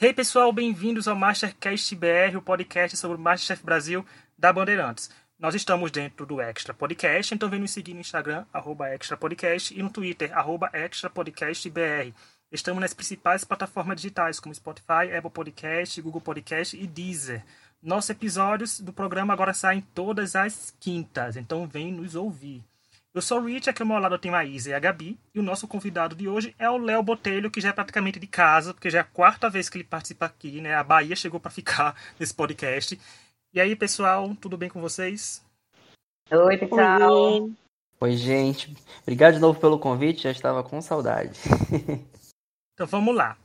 Hey 0.00 0.12
pessoal, 0.12 0.52
bem-vindos 0.52 1.08
ao 1.08 1.16
Mastercast 1.16 1.96
BR, 1.96 2.36
o 2.36 2.40
podcast 2.40 2.96
sobre 2.96 3.16
o 3.16 3.20
Masterchef 3.20 3.64
Brasil 3.64 4.06
da 4.38 4.52
Bandeirantes. 4.52 5.10
Nós 5.36 5.56
estamos 5.56 5.90
dentro 5.90 6.24
do 6.24 6.40
Extra 6.40 6.72
Podcast, 6.72 7.34
então 7.34 7.50
vem 7.50 7.58
nos 7.58 7.72
seguir 7.72 7.94
no 7.94 8.00
Instagram, 8.00 8.46
arroba 8.52 8.88
Extra 8.90 9.16
Podcast, 9.16 9.76
e 9.76 9.82
no 9.82 9.90
Twitter, 9.90 10.30
arroba 10.38 10.70
Extra 10.72 11.10
Podcast 11.10 11.68
BR. 11.68 12.14
Estamos 12.52 12.80
nas 12.80 12.94
principais 12.94 13.42
plataformas 13.42 13.96
digitais, 13.96 14.38
como 14.38 14.54
Spotify, 14.54 15.12
Apple 15.16 15.32
Podcast, 15.32 16.00
Google 16.00 16.20
Podcast 16.20 16.76
e 16.76 16.86
Deezer. 16.86 17.44
Nossos 17.82 18.10
episódios 18.10 18.78
do 18.78 18.92
programa 18.92 19.32
agora 19.32 19.52
saem 19.52 19.80
todas 19.80 20.36
as 20.36 20.72
quintas, 20.78 21.36
então 21.36 21.66
vem 21.66 21.90
nos 21.90 22.14
ouvir. 22.14 22.62
Eu 23.14 23.22
sou 23.22 23.40
o 23.40 23.44
Rich, 23.46 23.70
aqui 23.70 23.82
ao 23.82 23.88
meu 23.88 23.98
lado 23.98 24.14
eu 24.14 24.18
tenho 24.18 24.34
a 24.34 24.44
Isa 24.44 24.70
e 24.70 24.74
a 24.74 24.78
Gabi. 24.78 25.18
E 25.34 25.40
o 25.40 25.42
nosso 25.42 25.66
convidado 25.66 26.14
de 26.14 26.28
hoje 26.28 26.54
é 26.58 26.68
o 26.68 26.76
Léo 26.76 27.02
Botelho, 27.02 27.50
que 27.50 27.60
já 27.60 27.70
é 27.70 27.72
praticamente 27.72 28.20
de 28.20 28.26
casa, 28.26 28.74
porque 28.74 28.90
já 28.90 28.98
é 28.98 29.00
a 29.00 29.04
quarta 29.04 29.48
vez 29.48 29.68
que 29.68 29.78
ele 29.78 29.84
participa 29.84 30.26
aqui, 30.26 30.60
né? 30.60 30.74
A 30.74 30.84
Bahia 30.84 31.16
chegou 31.16 31.40
para 31.40 31.50
ficar 31.50 31.96
nesse 32.20 32.34
podcast. 32.34 33.00
E 33.52 33.60
aí, 33.60 33.74
pessoal, 33.74 34.34
tudo 34.36 34.58
bem 34.58 34.68
com 34.68 34.80
vocês? 34.80 35.42
Oi, 36.30 36.58
pessoal. 36.58 37.42
Oi, 37.42 37.54
Oi 38.00 38.16
gente. 38.16 38.76
Obrigado 39.02 39.34
de 39.34 39.40
novo 39.40 39.58
pelo 39.58 39.78
convite, 39.78 40.24
já 40.24 40.30
estava 40.30 40.62
com 40.62 40.80
saudade. 40.82 41.40
então 42.74 42.86
vamos 42.86 43.16
lá. 43.16 43.38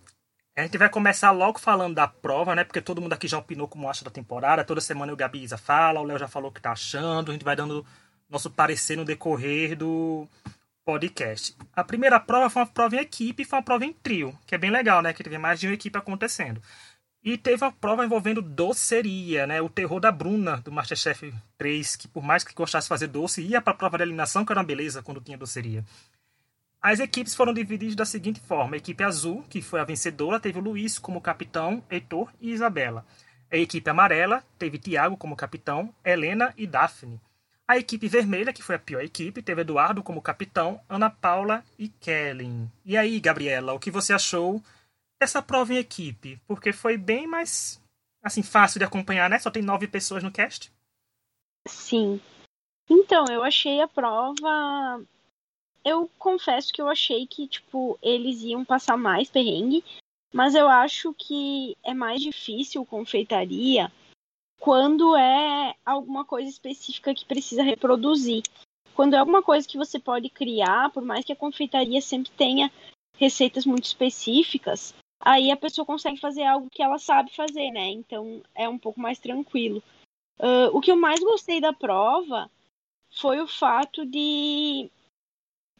A 0.55 0.61
gente 0.61 0.77
vai 0.77 0.89
começar 0.89 1.31
logo 1.31 1.57
falando 1.57 1.95
da 1.95 2.07
prova, 2.07 2.53
né? 2.53 2.63
Porque 2.63 2.81
todo 2.81 3.01
mundo 3.01 3.13
aqui 3.13 3.27
já 3.27 3.39
opinou 3.39 3.67
como 3.67 3.89
acha 3.89 4.05
da 4.05 4.11
temporada. 4.11 4.63
Toda 4.63 4.81
semana 4.81 5.11
o 5.11 5.15
Gabi 5.15 5.41
Isa 5.41 5.57
fala, 5.57 6.01
o 6.01 6.03
Léo 6.03 6.19
já 6.19 6.27
falou 6.27 6.51
o 6.51 6.53
que 6.53 6.61
tá 6.61 6.73
achando. 6.73 7.31
A 7.31 7.33
gente 7.33 7.45
vai 7.45 7.55
dando 7.55 7.83
nosso 8.33 8.49
parecer 8.49 8.97
no 8.97 9.05
decorrer 9.05 9.77
do 9.77 10.27
podcast. 10.83 11.55
A 11.71 11.83
primeira 11.83 12.19
prova 12.19 12.49
foi 12.49 12.63
uma 12.63 12.67
prova 12.67 12.95
em 12.95 12.99
equipe, 12.99 13.45
foi 13.45 13.59
uma 13.59 13.63
prova 13.63 13.85
em 13.85 13.93
trio, 13.93 14.37
que 14.45 14.55
é 14.55 14.57
bem 14.57 14.71
legal, 14.71 15.01
né? 15.01 15.13
Que 15.13 15.23
teve 15.23 15.37
mais 15.37 15.59
de 15.59 15.67
uma 15.67 15.73
equipe 15.75 15.97
acontecendo. 15.97 16.61
E 17.23 17.37
teve 17.37 17.63
uma 17.63 17.71
prova 17.71 18.03
envolvendo 18.03 18.41
doceria, 18.41 19.47
né? 19.47 19.61
O 19.61 19.69
terror 19.69 19.99
da 19.99 20.11
Bruna, 20.11 20.57
do 20.57 20.71
Masterchef 20.71 21.33
3, 21.57 21.95
que 21.95 22.07
por 22.07 22.23
mais 22.23 22.43
que 22.43 22.53
gostasse 22.53 22.85
de 22.85 22.89
fazer 22.89 23.07
doce, 23.07 23.41
ia 23.41 23.61
para 23.61 23.71
a 23.71 23.77
prova 23.77 23.97
de 23.97 24.03
eliminação, 24.03 24.43
que 24.43 24.51
era 24.51 24.59
uma 24.59 24.65
beleza 24.65 25.01
quando 25.01 25.21
tinha 25.21 25.37
doceria. 25.37 25.85
As 26.81 26.99
equipes 26.99 27.33
foram 27.33 27.53
divididas 27.53 27.95
da 27.95 28.03
seguinte 28.03 28.41
forma: 28.41 28.75
a 28.75 28.77
equipe 28.77 29.03
azul, 29.03 29.43
que 29.47 29.61
foi 29.61 29.79
a 29.79 29.85
vencedora, 29.85 30.39
teve 30.39 30.59
o 30.59 30.61
Luiz 30.61 30.99
como 30.99 31.21
capitão, 31.21 31.81
Heitor 31.89 32.29
e 32.41 32.51
Isabela. 32.51 33.05
A 33.49 33.55
equipe 33.55 33.89
amarela 33.89 34.43
teve 34.57 34.79
Tiago 34.79 35.15
como 35.15 35.35
capitão, 35.35 35.93
Helena 36.03 36.53
e 36.57 36.65
Daphne. 36.67 37.21
A 37.73 37.77
equipe 37.79 38.07
vermelha, 38.07 38.53
que 38.53 38.61
foi 38.61 38.75
a 38.75 38.79
pior 38.79 39.01
equipe, 39.01 39.41
teve 39.41 39.61
Eduardo 39.61 40.03
como 40.03 40.21
capitão, 40.21 40.79
Ana 40.87 41.09
Paula 41.09 41.63
e 41.79 41.89
Kellen. 41.89 42.71
E 42.85 42.95
aí, 42.95 43.19
Gabriela, 43.19 43.73
o 43.73 43.79
que 43.79 43.89
você 43.89 44.13
achou 44.13 44.61
dessa 45.19 45.41
prova 45.41 45.73
em 45.73 45.77
equipe? 45.77 46.39
Porque 46.45 46.71
foi 46.71 46.97
bem 46.97 47.25
mais 47.25 47.81
assim 48.21 48.43
fácil 48.43 48.77
de 48.77 48.85
acompanhar, 48.85 49.27
né? 49.27 49.39
Só 49.39 49.49
tem 49.49 49.63
nove 49.63 49.87
pessoas 49.87 50.21
no 50.21 50.31
cast. 50.31 50.71
Sim. 51.67 52.21
Então, 52.87 53.25
eu 53.31 53.43
achei 53.43 53.81
a 53.81 53.87
prova. 53.87 55.03
Eu 55.83 56.07
confesso 56.19 56.71
que 56.71 56.79
eu 56.79 56.87
achei 56.87 57.25
que, 57.25 57.47
tipo, 57.47 57.97
eles 58.03 58.43
iam 58.43 58.63
passar 58.63 58.97
mais 58.97 59.31
perrengue, 59.31 59.83
mas 60.31 60.53
eu 60.53 60.67
acho 60.67 61.11
que 61.15 61.75
é 61.83 61.95
mais 61.95 62.21
difícil 62.21 62.85
confeitaria 62.85 63.91
quando 64.63 65.13
é 65.17 65.75
alguma 65.85 66.23
coisa 66.23 66.49
específica 66.49 67.13
que 67.13 67.25
precisa 67.25 67.61
reproduzir. 67.61 68.43
Quando 68.95 69.13
é 69.13 69.17
alguma 69.17 69.43
coisa 69.43 69.67
que 69.67 69.77
você 69.77 69.99
pode 69.99 70.29
criar, 70.29 70.89
por 70.91 71.03
mais 71.03 71.25
que 71.25 71.33
a 71.33 71.35
confeitaria 71.35 71.99
sempre 71.99 72.31
tenha 72.31 72.71
receitas 73.17 73.65
muito 73.65 73.83
específicas, 73.83 74.95
aí 75.19 75.51
a 75.51 75.57
pessoa 75.57 75.85
consegue 75.85 76.17
fazer 76.17 76.45
algo 76.45 76.69
que 76.69 76.81
ela 76.81 76.97
sabe 76.97 77.35
fazer, 77.35 77.71
né? 77.71 77.89
Então 77.89 78.41
é 78.55 78.69
um 78.69 78.79
pouco 78.79 79.01
mais 79.01 79.19
tranquilo. 79.19 79.83
Uh, 80.39 80.71
o 80.71 80.79
que 80.79 80.91
eu 80.91 80.95
mais 80.95 81.19
gostei 81.19 81.59
da 81.59 81.73
prova 81.73 82.49
foi 83.11 83.41
o 83.41 83.47
fato 83.47 84.05
de 84.05 84.89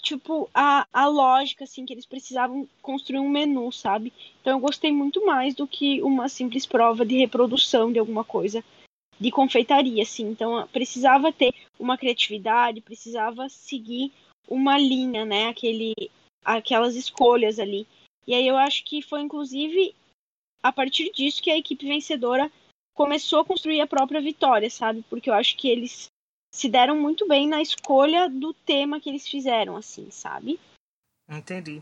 tipo 0.03 0.49
a, 0.53 0.85
a 0.91 1.07
lógica 1.07 1.63
assim 1.63 1.85
que 1.85 1.93
eles 1.93 2.05
precisavam 2.05 2.67
construir 2.81 3.19
um 3.19 3.29
menu, 3.29 3.71
sabe? 3.71 4.11
Então 4.41 4.53
eu 4.53 4.59
gostei 4.59 4.91
muito 4.91 5.25
mais 5.25 5.55
do 5.55 5.65
que 5.65 6.01
uma 6.03 6.27
simples 6.27 6.65
prova 6.65 7.05
de 7.05 7.17
reprodução 7.17 7.91
de 7.91 7.97
alguma 7.97 8.23
coisa 8.23 8.63
de 9.19 9.31
confeitaria, 9.31 10.03
assim. 10.03 10.27
Então 10.27 10.67
precisava 10.67 11.31
ter 11.31 11.53
uma 11.79 11.97
criatividade, 11.97 12.81
precisava 12.81 13.47
seguir 13.47 14.11
uma 14.47 14.77
linha, 14.77 15.23
né? 15.25 15.47
Aquele, 15.47 15.93
aquelas 16.43 16.95
escolhas 16.95 17.57
ali. 17.57 17.87
E 18.27 18.35
aí 18.35 18.45
eu 18.45 18.57
acho 18.57 18.83
que 18.83 19.01
foi 19.01 19.21
inclusive 19.21 19.95
a 20.61 20.71
partir 20.71 21.11
disso 21.11 21.41
que 21.41 21.49
a 21.49 21.57
equipe 21.57 21.85
vencedora 21.85 22.51
começou 22.93 23.39
a 23.39 23.45
construir 23.45 23.81
a 23.81 23.87
própria 23.87 24.21
vitória, 24.21 24.69
sabe? 24.69 25.03
Porque 25.09 25.29
eu 25.29 25.33
acho 25.33 25.57
que 25.57 25.69
eles 25.69 26.07
se 26.53 26.69
deram 26.69 26.95
muito 26.95 27.27
bem 27.27 27.47
na 27.47 27.61
escolha 27.61 28.29
do 28.29 28.53
tema 28.53 29.01
que 29.01 29.09
eles 29.09 29.27
fizeram, 29.27 29.75
assim, 29.75 30.09
sabe? 30.11 30.59
Entendi. 31.27 31.81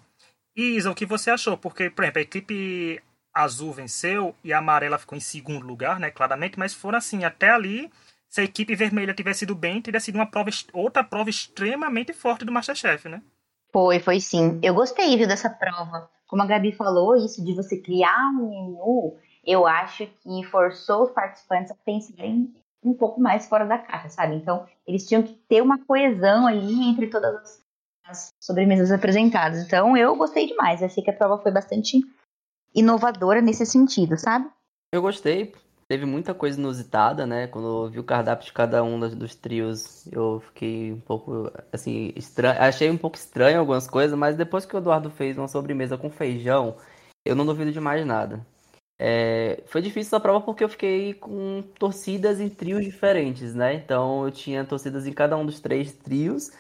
E 0.56 0.78
Isa, 0.78 0.90
o 0.90 0.96
que 0.96 1.06
você 1.06 1.30
achou? 1.30 1.58
Porque, 1.58 1.90
por 1.90 2.04
exemplo, 2.04 2.20
a 2.20 2.24
equipe 2.24 3.04
azul 3.34 3.74
venceu 3.74 4.34
e 4.42 4.54
a 4.54 4.60
amarela 4.60 4.98
ficou 4.98 5.18
em 5.18 5.22
segundo 5.22 5.68
lugar, 5.68 6.00
né? 6.00 6.10
Claramente, 6.10 6.58
mas 6.58 6.74
foram 6.74 6.98
assim, 6.98 7.26
até 7.26 7.50
ali, 7.50 7.92
se 8.30 8.40
a 8.40 8.46
equipe 8.46 8.74
vermelha 8.74 9.14
tivesse 9.14 9.44
ido 9.44 9.56
bem, 9.56 9.82
teria 9.82 10.00
sido 10.00 10.16
uma 10.16 10.26
prova, 10.26 10.50
outra 10.72 11.04
prova 11.04 11.30
extremamente 11.30 12.14
forte 12.14 12.46
do 12.46 12.52
Masterchef, 12.52 13.10
né? 13.10 13.22
Foi, 13.74 14.00
foi 14.00 14.22
sim. 14.22 14.58
Eu 14.64 14.74
gostei, 14.74 15.18
viu, 15.18 15.28
dessa 15.28 15.50
prova. 15.50 16.10
Como 16.28 16.42
a 16.42 16.46
Gabi 16.46 16.72
falou, 16.72 17.18
isso 17.18 17.44
de 17.44 17.54
você 17.54 17.78
criar 17.78 18.30
um 18.30 18.50
menu, 18.50 19.18
eu 19.46 19.68
acho 19.68 20.08
que 20.08 20.44
forçou 20.46 21.04
os 21.04 21.12
participantes 21.12 21.72
a 21.72 21.76
pensarem 21.76 22.54
um 22.84 22.94
pouco 22.94 23.22
mais 23.22 23.48
fora 23.48 23.66
da 23.66 23.78
caixa, 23.78 24.10
sabe? 24.10 24.36
Então, 24.36 24.66
eles 24.88 25.08
tinham 25.08 25.24
que 25.24 25.34
ter 25.34 25.62
uma 25.62 25.84
coesão 25.86 26.48
ali 26.48 26.90
entre 26.90 27.08
todas 27.08 27.36
as, 27.36 27.64
as 28.06 28.34
sobremesas 28.40 28.92
apresentadas. 28.92 29.64
Então, 29.66 29.96
eu 29.96 30.16
gostei 30.16 30.48
demais. 30.48 30.82
Achei 30.82 31.04
que 31.04 31.12
a 31.12 31.16
prova 31.16 31.42
foi 31.42 31.52
bastante 31.52 32.02
inovadora 32.74 33.42
nesse 33.42 33.66
sentido, 33.66 34.18
sabe? 34.18 34.50
Eu 34.94 35.02
gostei. 35.02 35.54
Teve 35.88 36.06
muita 36.06 36.34
coisa 36.34 36.58
inusitada, 36.58 37.26
né? 37.26 37.48
Quando 37.48 37.86
eu 37.86 37.92
vi 37.92 38.00
o 38.00 38.04
cardápio 38.04 38.46
de 38.46 38.54
cada 38.54 38.82
um 38.82 38.98
dos, 38.98 39.14
dos 39.14 39.36
trios, 39.36 40.08
eu 40.08 40.40
fiquei 40.40 40.94
um 40.94 41.02
pouco, 41.02 41.52
assim, 41.72 42.14
estranho. 42.16 42.62
Achei 42.62 42.90
um 42.90 42.98
pouco 42.98 43.18
estranho 43.18 43.60
algumas 43.60 43.88
coisas, 43.88 44.18
mas 44.18 44.38
depois 44.38 44.66
que 44.66 44.74
o 44.74 44.80
Eduardo 44.80 45.10
fez 45.10 45.38
uma 45.38 45.50
sobremesa 45.50 45.98
com 45.98 46.10
feijão, 46.10 46.78
eu 47.26 47.36
não 47.36 47.46
duvido 47.46 47.74
de 47.74 47.80
mais 47.82 48.06
nada. 48.06 48.46
É, 49.04 49.64
foi 49.66 49.82
difícil 49.82 50.10
essa 50.10 50.20
prova 50.20 50.46
porque 50.46 50.64
eu 50.64 50.70
fiquei 50.70 51.16
com 51.16 51.64
torcidas 51.80 52.40
em 52.40 52.48
trios 52.48 52.86
diferentes, 52.86 53.56
né? 53.56 53.74
Então 53.74 54.26
eu 54.26 54.32
tinha 54.32 54.64
torcidas 54.64 55.08
em 55.08 55.12
cada 55.12 55.36
um 55.36 55.44
dos 55.44 55.60
três 55.60 55.92
trios. 55.92 56.52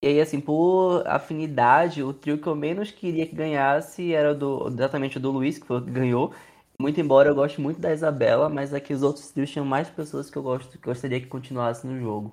E 0.00 0.06
aí, 0.06 0.20
assim, 0.20 0.40
por 0.40 1.02
afinidade, 1.08 2.00
o 2.00 2.12
trio 2.12 2.38
que 2.38 2.46
eu 2.46 2.54
menos 2.54 2.92
queria 2.92 3.26
que 3.26 3.34
ganhasse 3.34 4.14
era 4.14 4.32
do, 4.32 4.68
exatamente 4.68 5.16
o 5.16 5.20
do 5.20 5.32
Luiz, 5.32 5.58
que 5.58 5.66
foi 5.66 5.78
o 5.78 5.84
que 5.84 5.90
ganhou. 5.90 6.32
Muito 6.78 7.00
embora 7.00 7.30
eu 7.30 7.34
goste 7.34 7.60
muito 7.60 7.80
da 7.80 7.92
Isabela, 7.92 8.48
mas 8.48 8.72
aqui 8.72 8.94
os 8.94 9.02
outros 9.02 9.30
trios 9.32 9.50
tinham 9.50 9.66
mais 9.66 9.90
pessoas 9.90 10.30
que 10.30 10.38
eu 10.38 10.42
gosto, 10.42 10.78
que 10.78 10.86
gostaria 10.86 11.20
que 11.20 11.26
continuasse 11.26 11.84
no 11.84 11.98
jogo. 11.98 12.32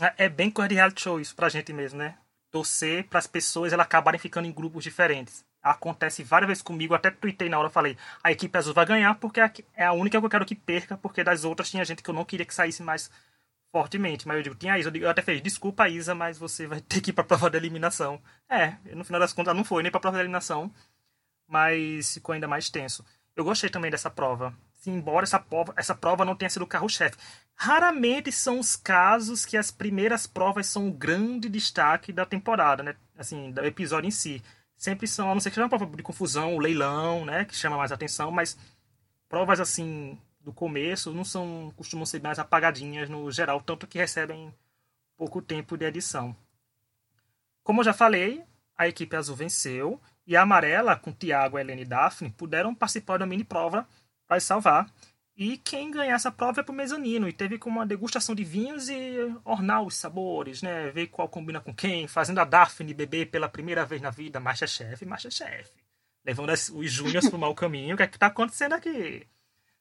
É, 0.00 0.24
é 0.24 0.28
bem 0.30 0.50
de 0.50 0.74
reality 0.74 1.02
show 1.02 1.20
isso 1.20 1.36
pra 1.36 1.50
gente 1.50 1.74
mesmo, 1.74 1.98
né? 1.98 2.16
Torcer 2.50 3.06
para 3.06 3.18
as 3.18 3.26
pessoas 3.26 3.74
elas 3.74 3.84
acabarem 3.84 4.18
ficando 4.18 4.48
em 4.48 4.52
grupos 4.52 4.82
diferentes 4.82 5.44
acontece 5.70 6.22
várias 6.22 6.48
vezes 6.48 6.62
comigo, 6.62 6.94
até 6.94 7.10
tuitei 7.10 7.48
na 7.48 7.58
hora, 7.58 7.68
falei, 7.68 7.96
a 8.22 8.30
equipe 8.30 8.56
azul 8.56 8.72
vai 8.72 8.86
ganhar 8.86 9.14
porque 9.16 9.40
é 9.74 9.84
a 9.84 9.92
única 9.92 10.18
que 10.18 10.26
eu 10.26 10.30
quero 10.30 10.46
que 10.46 10.54
perca, 10.54 10.96
porque 10.96 11.24
das 11.24 11.44
outras 11.44 11.70
tinha 11.70 11.84
gente 11.84 12.02
que 12.02 12.10
eu 12.10 12.14
não 12.14 12.24
queria 12.24 12.46
que 12.46 12.54
saísse 12.54 12.82
mais 12.82 13.10
fortemente. 13.72 14.26
Mas 14.28 14.36
eu 14.38 14.42
digo, 14.42 14.54
tinha 14.54 14.78
Isa, 14.78 14.90
eu 14.94 15.10
até 15.10 15.22
fiz, 15.22 15.42
desculpa 15.42 15.88
Isa, 15.88 16.14
mas 16.14 16.38
você 16.38 16.66
vai 16.66 16.80
ter 16.80 17.00
que 17.00 17.10
ir 17.10 17.12
pra 17.12 17.24
prova 17.24 17.50
de 17.50 17.56
eliminação. 17.56 18.20
É, 18.48 18.76
no 18.94 19.04
final 19.04 19.20
das 19.20 19.32
contas 19.32 19.54
não 19.54 19.64
foi 19.64 19.82
nem 19.82 19.90
pra 19.90 20.00
prova 20.00 20.16
de 20.16 20.22
eliminação, 20.22 20.72
mas 21.48 22.14
ficou 22.14 22.32
ainda 22.32 22.48
mais 22.48 22.70
tenso. 22.70 23.04
Eu 23.34 23.44
gostei 23.44 23.68
também 23.68 23.90
dessa 23.90 24.10
prova. 24.10 24.54
Sim, 24.72 24.94
embora 24.94 25.24
essa 25.24 25.38
prova, 25.40 25.74
essa 25.76 25.94
prova 25.94 26.24
não 26.24 26.36
tenha 26.36 26.48
sido 26.48 26.62
o 26.62 26.66
carro-chefe. 26.66 27.16
Raramente 27.56 28.30
são 28.30 28.60
os 28.60 28.76
casos 28.76 29.44
que 29.44 29.56
as 29.56 29.70
primeiras 29.70 30.26
provas 30.26 30.66
são 30.66 30.88
o 30.88 30.92
grande 30.92 31.48
destaque 31.48 32.12
da 32.12 32.24
temporada, 32.24 32.82
né? 32.82 32.94
Assim, 33.18 33.50
do 33.50 33.64
episódio 33.64 34.06
em 34.06 34.12
si 34.12 34.42
sempre 34.76 35.06
são, 35.06 35.30
a 35.30 35.34
não 35.34 35.40
ser 35.40 35.50
que 35.50 35.54
seja 35.54 35.64
uma 35.64 35.68
prova 35.70 35.86
de 35.86 36.02
confusão, 36.02 36.54
o 36.54 36.60
leilão, 36.60 37.24
né, 37.24 37.44
que 37.44 37.56
chama 37.56 37.76
mais 37.76 37.92
atenção, 37.92 38.30
mas 38.30 38.56
provas 39.28 39.60
assim 39.60 40.18
do 40.40 40.52
começo 40.52 41.12
não 41.12 41.24
são 41.24 41.72
costumam 41.76 42.06
ser 42.06 42.22
mais 42.22 42.38
apagadinhas 42.38 43.08
no 43.08 43.30
geral, 43.32 43.60
tanto 43.60 43.86
que 43.86 43.98
recebem 43.98 44.54
pouco 45.16 45.42
tempo 45.42 45.76
de 45.76 45.84
edição. 45.84 46.36
Como 47.64 47.80
eu 47.80 47.84
já 47.84 47.92
falei, 47.92 48.44
a 48.78 48.86
equipe 48.86 49.16
azul 49.16 49.34
venceu 49.34 50.00
e 50.26 50.36
a 50.36 50.42
amarela, 50.42 50.96
com 50.96 51.12
Thiago, 51.12 51.58
Helene 51.58 51.82
e 51.82 51.84
Daphne, 51.84 52.30
puderam 52.30 52.74
participar 52.74 53.18
da 53.18 53.26
mini 53.26 53.42
prova 53.42 53.88
para 54.26 54.38
salvar. 54.38 54.88
E 55.36 55.58
quem 55.58 55.90
ganhar 55.90 56.14
essa 56.14 56.30
prova 56.32 56.60
é 56.60 56.64
pro 56.64 56.72
mezanino. 56.72 57.28
E 57.28 57.32
teve 57.32 57.58
como 57.58 57.78
uma 57.78 57.86
degustação 57.86 58.34
de 58.34 58.42
vinhos 58.42 58.88
e 58.88 59.18
ornar 59.44 59.82
os 59.82 59.94
sabores, 59.96 60.62
né? 60.62 60.90
Ver 60.90 61.08
qual 61.08 61.28
combina 61.28 61.60
com 61.60 61.74
quem. 61.74 62.08
Fazendo 62.08 62.38
a 62.40 62.44
Daphne 62.44 62.94
beber 62.94 63.26
pela 63.26 63.48
primeira 63.48 63.84
vez 63.84 64.00
na 64.00 64.10
vida 64.10 64.40
Masterchef, 64.40 65.04
Masterchef. 65.04 65.70
levando 66.24 66.50
os 66.50 66.90
júniors 66.90 67.28
pro 67.28 67.38
mau 67.38 67.54
caminho. 67.54 67.94
O 67.94 67.96
que 67.98 68.02
é 68.02 68.06
que 68.06 68.18
tá 68.18 68.28
acontecendo 68.28 68.72
aqui? 68.72 69.26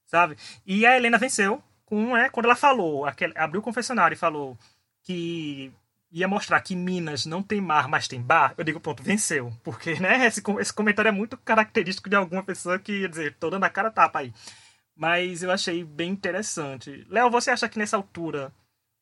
Sabe? 0.06 0.36
E 0.66 0.86
a 0.86 0.98
Helena 0.98 1.18
venceu 1.18 1.64
com, 1.86 2.18
é, 2.18 2.30
quando 2.30 2.46
ela 2.48 2.56
falou, 2.56 3.06
aquele, 3.06 3.34
abriu 3.38 3.62
o 3.62 3.64
confessionário 3.64 4.16
e 4.16 4.18
falou 4.18 4.58
que 5.04 5.72
ia 6.12 6.28
mostrar 6.28 6.60
que 6.62 6.76
Minas 6.76 7.26
não 7.26 7.42
tem 7.44 7.62
mar, 7.62 7.88
mas 7.88 8.08
tem 8.08 8.22
bar, 8.22 8.54
eu 8.58 8.64
digo, 8.64 8.80
pronto, 8.80 9.04
venceu. 9.04 9.54
Porque, 9.64 10.00
né, 10.00 10.26
esse, 10.26 10.42
esse 10.60 10.74
comentário 10.74 11.10
é 11.10 11.12
muito 11.12 11.38
característico 11.38 12.10
de 12.10 12.16
alguma 12.16 12.44
pessoa 12.44 12.80
que 12.80 13.02
ia 13.02 13.10
dizer, 13.10 13.36
tô 13.40 13.50
dando 13.50 13.64
a 13.64 13.70
cara 13.70 13.92
tapa 13.92 14.20
aí. 14.20 14.34
Mas 14.96 15.44
eu 15.44 15.52
achei 15.52 15.84
bem 15.84 16.12
interessante. 16.12 17.06
Léo, 17.10 17.30
você 17.30 17.52
acha 17.52 17.68
que 17.68 17.78
nessa 17.78 17.98
altura 17.98 18.54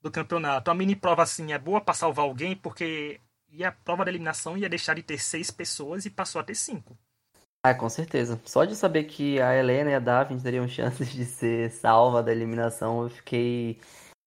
do 0.01 0.09
campeonato, 0.11 0.71
a 0.71 0.73
mini 0.73 0.95
prova 0.95 1.23
assim 1.23 1.53
é 1.53 1.59
boa 1.59 1.79
para 1.79 1.93
salvar 1.93 2.25
alguém? 2.25 2.55
Porque 2.55 3.21
e 3.53 3.63
a 3.63 3.71
prova 3.71 4.03
da 4.03 4.09
eliminação 4.09 4.57
ia 4.57 4.67
deixar 4.67 4.95
de 4.95 5.03
ter 5.03 5.19
seis 5.19 5.51
pessoas 5.51 6.05
e 6.05 6.09
passou 6.09 6.41
a 6.41 6.43
ter 6.43 6.55
cinco. 6.55 6.97
Ah, 7.63 7.73
com 7.73 7.87
certeza. 7.87 8.41
Só 8.43 8.65
de 8.65 8.75
saber 8.75 9.03
que 9.03 9.39
a 9.39 9.55
Helena 9.55 9.91
e 9.91 9.93
a 9.93 9.99
Daphne 9.99 10.41
teriam 10.41 10.67
chances 10.67 11.09
de 11.09 11.23
ser 11.23 11.71
salva 11.71 12.23
da 12.23 12.31
eliminação, 12.31 13.03
eu 13.03 13.09
fiquei 13.09 13.79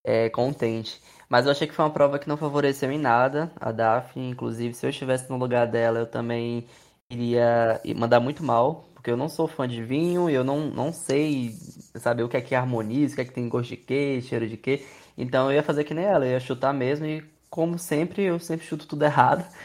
é, 0.03 0.29
contente. 0.29 1.01
Mas 1.29 1.45
eu 1.45 1.51
achei 1.51 1.67
que 1.67 1.73
foi 1.73 1.83
uma 1.83 1.91
prova 1.91 2.17
que 2.17 2.27
não 2.27 2.37
favoreceu 2.37 2.89
em 2.89 2.97
nada 2.97 3.51
a 3.59 3.71
Daphne. 3.71 4.29
Inclusive, 4.29 4.73
se 4.73 4.85
eu 4.85 4.89
estivesse 4.89 5.29
no 5.29 5.37
lugar 5.37 5.67
dela, 5.67 5.99
eu 5.99 6.07
também 6.07 6.65
iria 7.11 7.81
mandar 7.95 8.21
muito 8.21 8.41
mal. 8.43 8.85
Porque 9.07 9.13
eu 9.13 9.17
não 9.17 9.29
sou 9.29 9.47
fã 9.47 9.65
de 9.65 9.81
vinho, 9.81 10.29
eu 10.29 10.43
não, 10.43 10.69
não 10.69 10.91
sei 10.91 11.55
saber 11.95 12.23
o 12.23 12.27
que 12.27 12.35
é 12.35 12.41
que 12.41 12.53
harmoniza, 12.53 13.13
o 13.13 13.15
que 13.15 13.21
é 13.21 13.25
que 13.25 13.31
tem 13.31 13.47
gosto 13.47 13.69
de 13.69 13.77
quê, 13.77 14.21
cheiro 14.21 14.49
de 14.49 14.57
quê. 14.57 14.85
Então 15.17 15.49
eu 15.49 15.55
ia 15.55 15.63
fazer 15.63 15.85
que 15.85 15.93
nem 15.93 16.03
ela, 16.03 16.25
eu 16.25 16.31
ia 16.31 16.39
chutar 16.41 16.73
mesmo 16.73 17.05
e, 17.05 17.23
como 17.49 17.79
sempre, 17.79 18.23
eu 18.23 18.37
sempre 18.37 18.65
chuto 18.67 18.85
tudo 18.85 19.05
errado. 19.05 19.45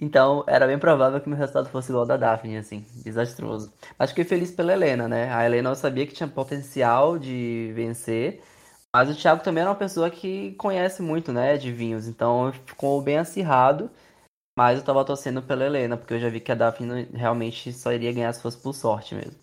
Então 0.00 0.44
era 0.46 0.64
bem 0.66 0.78
provável 0.78 1.20
que 1.20 1.28
meu 1.28 1.36
resultado 1.36 1.68
fosse 1.70 1.90
igual 1.90 2.02
ao 2.02 2.06
da 2.06 2.16
Daphne, 2.16 2.56
assim, 2.56 2.84
desastroso. 3.04 3.72
Mas 3.98 4.10
fiquei 4.10 4.24
feliz 4.24 4.50
pela 4.52 4.72
Helena, 4.72 5.08
né? 5.08 5.32
A 5.32 5.44
Helena 5.44 5.70
eu 5.70 5.74
sabia 5.74 6.06
que 6.06 6.14
tinha 6.14 6.28
potencial 6.28 7.18
de 7.18 7.72
vencer. 7.74 8.40
Mas 8.94 9.10
o 9.10 9.14
Thiago 9.14 9.42
também 9.42 9.62
era 9.62 9.70
uma 9.70 9.76
pessoa 9.76 10.08
que 10.10 10.52
conhece 10.54 11.02
muito, 11.02 11.32
né, 11.32 11.56
de 11.56 11.72
vinhos, 11.72 12.06
então 12.08 12.52
ficou 12.66 13.02
bem 13.02 13.18
acirrado. 13.18 13.90
Mas 14.58 14.76
eu 14.76 14.84
tava 14.84 15.04
torcendo 15.04 15.40
pela 15.40 15.64
Helena, 15.64 15.96
porque 15.96 16.14
eu 16.14 16.18
já 16.18 16.28
vi 16.28 16.40
que 16.40 16.50
a 16.50 16.54
Daphne 16.56 17.08
realmente 17.14 17.72
só 17.72 17.92
iria 17.92 18.12
ganhar 18.12 18.32
se 18.32 18.42
fosse 18.42 18.60
por 18.60 18.74
sorte 18.74 19.14
mesmo. 19.14 19.38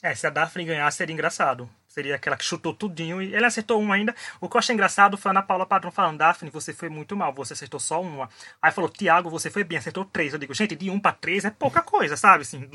É, 0.00 0.14
se 0.14 0.24
a 0.24 0.30
Daphne 0.30 0.64
ganhasse 0.64 0.98
seria 0.98 1.12
engraçado. 1.12 1.68
Seria 1.88 2.14
aquela 2.14 2.36
que 2.36 2.44
chutou 2.44 2.72
tudinho 2.72 3.20
e 3.20 3.34
ele 3.34 3.44
acertou 3.44 3.80
uma 3.80 3.96
ainda. 3.96 4.14
O 4.40 4.48
que 4.48 4.56
eu 4.56 4.60
achei 4.60 4.72
engraçado 4.72 5.16
foi 5.16 5.30
a 5.30 5.32
Ana 5.32 5.42
Paula 5.42 5.66
Padrão 5.66 5.90
falando: 5.90 6.18
Daphne, 6.18 6.48
você 6.48 6.72
foi 6.72 6.88
muito 6.88 7.16
mal, 7.16 7.34
você 7.34 7.54
acertou 7.54 7.80
só 7.80 8.00
uma. 8.00 8.28
Aí 8.62 8.70
falou: 8.70 8.88
Tiago, 8.88 9.28
você 9.28 9.50
foi 9.50 9.64
bem, 9.64 9.78
acertou 9.78 10.04
três. 10.04 10.32
Eu 10.32 10.38
digo: 10.38 10.54
gente, 10.54 10.76
de 10.76 10.88
um 10.88 11.00
para 11.00 11.16
três 11.16 11.44
é 11.44 11.50
pouca 11.50 11.82
coisa, 11.82 12.16
sabe? 12.16 12.42
Assim, 12.42 12.70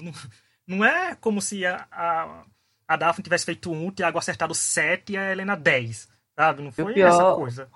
não, 0.68 0.84
é 0.84 1.16
como 1.16 1.42
se 1.42 1.66
a, 1.66 1.88
a 1.90 2.44
a 2.86 2.98
Daphne 2.98 3.24
tivesse 3.24 3.46
feito 3.46 3.72
um, 3.72 3.88
o 3.88 3.92
Thiago 3.94 4.18
acertado 4.18 4.54
sete 4.54 5.14
e 5.14 5.18
a 5.18 5.32
Helena 5.32 5.56
dez, 5.56 6.10
sabe? 6.36 6.62
Não 6.62 6.72
foi 6.74 6.94
pior, 6.94 7.08
essa 7.08 7.36
coisa. 7.36 7.70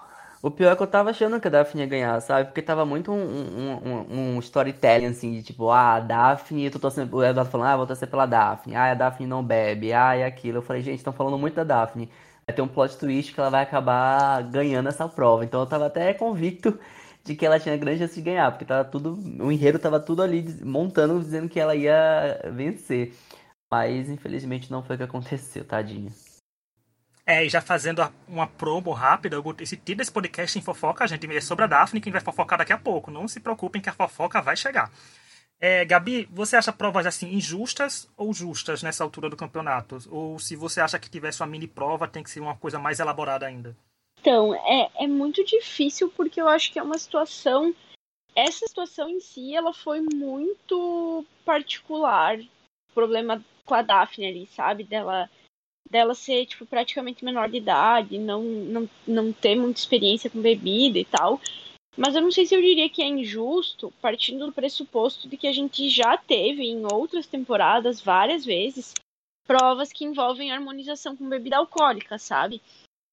O 0.43 0.51
pior 0.51 0.73
é 0.73 0.75
que 0.75 0.83
eu 0.83 0.87
tava 0.87 1.09
achando 1.11 1.39
que 1.39 1.47
a 1.47 1.51
Daphne 1.51 1.83
ia 1.83 1.87
ganhar, 1.87 2.19
sabe? 2.21 2.47
Porque 2.49 2.61
tava 2.61 2.85
muito 2.85 3.13
um, 3.13 3.15
um, 3.15 4.05
um, 4.11 4.35
um 4.35 4.39
storytelling, 4.39 5.05
assim, 5.05 5.31
de 5.31 5.41
tipo, 5.41 5.69
ah, 5.69 5.95
a 5.95 5.99
Daphne, 6.01 6.69
tô 6.69 6.79
torcendo, 6.79 7.15
o 7.15 7.23
Eduardo 7.23 7.49
falando, 7.49 7.67
ah, 7.67 7.77
vou 7.77 7.87
torcer 7.87 8.09
pela 8.09 8.25
Daphne, 8.25 8.75
ah, 8.75 8.91
a 8.91 8.93
Daphne 8.93 9.25
não 9.25 9.41
bebe, 9.41 9.93
ah, 9.93 10.17
e 10.17 10.23
aquilo. 10.23 10.57
Eu 10.57 10.61
falei, 10.61 10.81
gente, 10.81 10.97
estão 10.97 11.13
falando 11.13 11.37
muito 11.37 11.55
da 11.55 11.63
Daphne. 11.63 12.09
Vai 12.45 12.53
ter 12.53 12.61
um 12.61 12.67
plot 12.67 12.97
twist 12.97 13.33
que 13.33 13.39
ela 13.39 13.49
vai 13.49 13.63
acabar 13.63 14.43
ganhando 14.43 14.89
essa 14.89 15.07
prova. 15.07 15.45
Então 15.45 15.61
eu 15.61 15.65
tava 15.65 15.85
até 15.85 16.13
convicto 16.13 16.77
de 17.23 17.35
que 17.35 17.45
ela 17.45 17.57
tinha 17.59 17.77
grande 17.77 17.99
chance 17.99 18.15
de 18.15 18.21
ganhar, 18.21 18.51
porque 18.51 18.65
tava 18.65 18.83
tudo, 18.83 19.17
o 19.41 19.49
enredo 19.51 19.79
tava 19.79 19.97
tudo 19.99 20.21
ali 20.21 20.43
montando, 20.63 21.19
dizendo 21.21 21.47
que 21.47 21.59
ela 21.59 21.73
ia 21.75 22.41
vencer. 22.53 23.13
Mas 23.71 24.09
infelizmente 24.09 24.71
não 24.71 24.83
foi 24.83 24.95
o 24.95 24.99
que 24.99 25.03
aconteceu, 25.05 25.65
tadinho. 25.65 26.11
É, 27.25 27.45
e 27.45 27.49
já 27.49 27.61
fazendo 27.61 28.01
uma 28.27 28.45
promo 28.45 28.91
rápida, 28.91 29.37
esse 29.59 29.77
título 29.77 29.97
desse 29.97 30.11
podcast 30.11 30.59
em 30.59 30.61
fofoca, 30.61 31.07
gente 31.07 31.25
é 31.25 31.41
sobre 31.41 31.63
a 31.63 31.67
Daphne, 31.67 32.01
que 32.01 32.11
vai 32.11 32.19
fofocar 32.19 32.59
daqui 32.59 32.73
a 32.73 32.77
pouco. 32.77 33.09
Não 33.09 33.27
se 33.27 33.39
preocupem 33.39 33.81
que 33.81 33.89
a 33.89 33.93
fofoca 33.93 34.41
vai 34.41 34.57
chegar. 34.57 34.91
É, 35.57 35.85
Gabi, 35.85 36.27
você 36.29 36.57
acha 36.57 36.73
provas 36.73 37.05
assim 37.05 37.33
injustas 37.33 38.11
ou 38.17 38.33
justas 38.33 38.83
nessa 38.83 39.01
altura 39.01 39.29
do 39.29 39.37
campeonato? 39.37 39.97
Ou 40.09 40.37
se 40.37 40.57
você 40.57 40.81
acha 40.81 40.99
que 40.99 41.09
tivesse 41.09 41.41
uma 41.41 41.47
mini 41.47 41.67
prova, 41.67 42.05
tem 42.05 42.21
que 42.21 42.29
ser 42.29 42.41
uma 42.41 42.57
coisa 42.57 42.77
mais 42.77 42.99
elaborada 42.99 43.45
ainda? 43.45 43.73
Então, 44.19 44.53
é, 44.53 44.89
é 45.03 45.07
muito 45.07 45.43
difícil 45.45 46.09
porque 46.09 46.41
eu 46.41 46.49
acho 46.49 46.73
que 46.73 46.79
é 46.79 46.83
uma 46.83 46.97
situação. 46.97 47.73
Essa 48.35 48.67
situação 48.67 49.07
em 49.09 49.21
si, 49.21 49.55
ela 49.55 49.73
foi 49.73 50.01
muito 50.01 51.25
particular. 51.45 52.37
O 52.37 52.93
problema 52.93 53.41
com 53.65 53.75
a 53.75 53.81
Daphne 53.81 54.27
ali, 54.27 54.47
sabe? 54.47 54.83
Dela 54.83 55.29
dela 55.93 56.15
ser, 56.15 56.47
tipo, 56.47 56.65
praticamente 56.65 57.23
menor 57.23 57.47
de 57.47 57.57
idade, 57.57 58.17
não, 58.17 58.41
não, 58.41 58.89
não 59.07 59.31
ter 59.31 59.55
muita 59.55 59.79
experiência 59.79 60.27
com 60.27 60.41
bebida 60.41 60.97
e 60.97 61.05
tal. 61.05 61.39
Mas 61.95 62.15
eu 62.15 62.21
não 62.21 62.31
sei 62.31 62.47
se 62.47 62.55
eu 62.55 62.61
diria 62.61 62.89
que 62.89 63.03
é 63.03 63.07
injusto, 63.07 63.93
partindo 64.01 64.47
do 64.47 64.51
pressuposto 64.51 65.29
de 65.29 65.37
que 65.37 65.47
a 65.47 65.53
gente 65.53 65.87
já 65.89 66.17
teve 66.17 66.63
em 66.63 66.83
outras 66.91 67.27
temporadas, 67.27 68.01
várias 68.01 68.43
vezes, 68.43 68.95
provas 69.45 69.93
que 69.93 70.03
envolvem 70.03 70.51
harmonização 70.51 71.15
com 71.15 71.29
bebida 71.29 71.57
alcoólica, 71.57 72.17
sabe? 72.17 72.59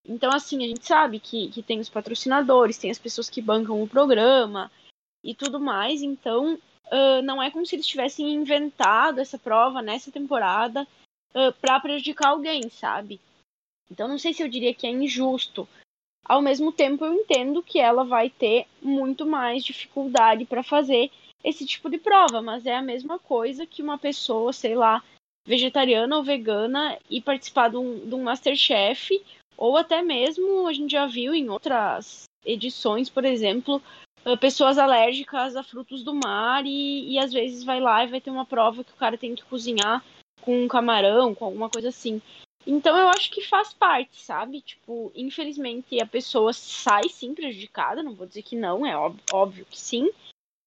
Então, 0.08 0.30
assim, 0.32 0.64
a 0.64 0.66
gente 0.66 0.86
sabe 0.86 1.20
que, 1.20 1.50
que 1.50 1.62
tem 1.62 1.78
os 1.78 1.90
patrocinadores, 1.90 2.78
tem 2.78 2.90
as 2.90 2.98
pessoas 2.98 3.28
que 3.28 3.42
bancam 3.42 3.82
o 3.82 3.88
programa 3.88 4.72
e 5.22 5.34
tudo 5.34 5.60
mais. 5.60 6.00
Então, 6.00 6.54
uh, 6.54 7.20
não 7.22 7.42
é 7.42 7.50
como 7.50 7.66
se 7.66 7.76
eles 7.76 7.86
tivessem 7.86 8.32
inventado 8.32 9.20
essa 9.20 9.38
prova 9.38 9.82
nessa 9.82 10.10
temporada 10.10 10.88
uh, 11.34 11.52
para 11.60 11.80
prejudicar 11.80 12.30
alguém, 12.30 12.68
sabe? 12.68 13.20
Então 13.90 14.06
não 14.06 14.18
sei 14.18 14.32
se 14.32 14.42
eu 14.42 14.48
diria 14.48 14.74
que 14.74 14.86
é 14.86 14.90
injusto. 14.90 15.68
Ao 16.24 16.40
mesmo 16.40 16.70
tempo, 16.70 17.04
eu 17.04 17.14
entendo 17.14 17.62
que 17.62 17.78
ela 17.80 18.04
vai 18.04 18.30
ter 18.30 18.66
muito 18.80 19.26
mais 19.26 19.64
dificuldade 19.64 20.44
para 20.44 20.62
fazer 20.62 21.10
esse 21.42 21.66
tipo 21.66 21.88
de 21.90 21.98
prova, 21.98 22.40
mas 22.42 22.66
é 22.66 22.76
a 22.76 22.82
mesma 22.82 23.18
coisa 23.18 23.66
que 23.66 23.82
uma 23.82 23.98
pessoa, 23.98 24.52
sei 24.52 24.74
lá, 24.74 25.02
vegetariana 25.46 26.16
ou 26.16 26.22
vegana 26.22 26.98
e 27.08 27.20
participar 27.20 27.70
de 27.70 27.76
um, 27.76 28.06
de 28.06 28.14
um 28.14 28.22
Masterchef, 28.22 29.20
ou 29.56 29.76
até 29.76 30.02
mesmo 30.02 30.66
a 30.66 30.72
gente 30.72 30.92
já 30.92 31.06
viu 31.06 31.34
em 31.34 31.48
outras 31.48 32.24
edições, 32.44 33.08
por 33.08 33.24
exemplo, 33.24 33.82
ah, 34.24 34.36
pessoas 34.36 34.78
alérgicas 34.78 35.56
a 35.56 35.62
frutos 35.62 36.02
do 36.02 36.14
mar 36.14 36.64
e, 36.66 37.12
e 37.12 37.18
às 37.18 37.32
vezes 37.32 37.64
vai 37.64 37.80
lá 37.80 38.04
e 38.04 38.08
vai 38.08 38.20
ter 38.20 38.30
uma 38.30 38.46
prova 38.46 38.84
que 38.84 38.92
o 38.92 38.96
cara 38.96 39.18
tem 39.18 39.34
que 39.34 39.44
cozinhar 39.44 40.04
com 40.42 40.64
um 40.64 40.68
camarão, 40.68 41.34
com 41.34 41.44
alguma 41.44 41.68
coisa 41.68 41.88
assim. 41.88 42.20
Então 42.66 42.96
eu 42.96 43.08
acho 43.08 43.30
que 43.30 43.46
faz 43.46 43.72
parte, 43.72 44.20
sabe? 44.20 44.60
Tipo, 44.60 45.10
infelizmente 45.14 46.00
a 46.00 46.06
pessoa 46.06 46.52
sai 46.52 47.08
sim 47.08 47.34
prejudicada, 47.34 48.02
não 48.02 48.14
vou 48.14 48.26
dizer 48.26 48.42
que 48.42 48.56
não, 48.56 48.84
é 48.84 48.96
óbvio, 48.96 49.22
óbvio 49.32 49.66
que 49.68 49.78
sim, 49.78 50.10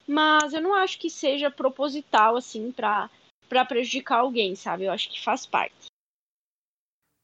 mas 0.07 0.53
eu 0.53 0.61
não 0.61 0.73
acho 0.73 0.97
que 0.97 1.09
seja 1.09 1.51
proposital 1.51 2.35
assim 2.35 2.71
para 2.71 3.09
para 3.49 3.65
prejudicar 3.65 4.19
alguém, 4.19 4.55
sabe? 4.55 4.85
Eu 4.85 4.91
acho 4.91 5.09
que 5.09 5.21
faz 5.21 5.45
parte. 5.45 5.85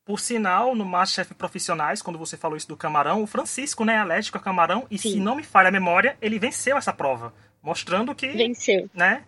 Por 0.05 0.19
sinal, 0.19 0.75
no 0.75 0.85
Masterchef 0.85 1.33
Profissionais, 1.33 2.01
quando 2.01 2.19
você 2.19 2.37
falou 2.37 2.57
isso 2.57 2.67
do 2.67 2.77
camarão, 2.77 3.23
o 3.23 3.27
Francisco, 3.27 3.85
né, 3.85 3.93
é 3.93 3.99
alérgico 3.99 4.37
a 4.37 4.41
camarão, 4.41 4.85
e 4.91 4.97
Sim. 4.97 5.11
se 5.11 5.19
não 5.19 5.35
me 5.35 5.43
falha 5.43 5.69
a 5.69 5.71
memória, 5.71 6.17
ele 6.21 6.39
venceu 6.39 6.77
essa 6.77 6.93
prova. 6.93 7.33
Mostrando 7.61 8.13
que. 8.15 8.27
Venceu. 8.29 8.89
Né, 8.93 9.25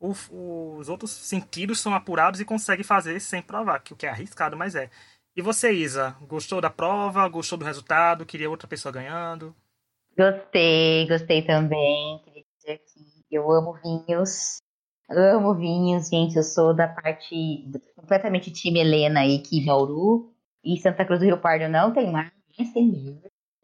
o, 0.00 0.76
os 0.78 0.88
outros 0.88 1.10
sentidos 1.10 1.78
são 1.78 1.94
apurados 1.94 2.40
e 2.40 2.44
consegue 2.44 2.82
fazer 2.82 3.20
sem 3.20 3.42
provar, 3.42 3.80
que 3.80 3.92
o 3.92 3.96
que 3.96 4.06
é 4.06 4.08
arriscado, 4.08 4.56
mas 4.56 4.74
é. 4.74 4.88
E 5.36 5.42
você, 5.42 5.70
Isa, 5.70 6.16
gostou 6.22 6.60
da 6.60 6.70
prova? 6.70 7.28
Gostou 7.28 7.56
do 7.56 7.64
resultado? 7.64 8.26
Queria 8.26 8.50
outra 8.50 8.66
pessoa 8.66 8.92
ganhando? 8.92 9.54
Gostei, 10.16 11.06
gostei 11.06 11.42
também. 11.42 12.20
Queria 12.24 12.44
dizer 12.56 12.78
que 12.78 13.00
eu 13.30 13.48
amo 13.50 13.74
vinhos. 13.74 14.58
Amo 15.08 15.54
vinhos, 15.54 16.08
gente. 16.08 16.36
Eu 16.36 16.42
sou 16.42 16.74
da 16.74 16.88
parte 16.88 17.64
completamente 17.94 18.50
time 18.50 18.80
Helena 18.80 19.20
aí, 19.20 19.38
que 19.38 19.64
Bauru. 19.64 20.32
E 20.64 20.78
Santa 20.78 21.04
Cruz 21.04 21.20
do 21.20 21.26
Rio 21.26 21.38
Pardo 21.38 21.68
não 21.68 21.92
tem 21.92 22.10
mais. 22.10 22.32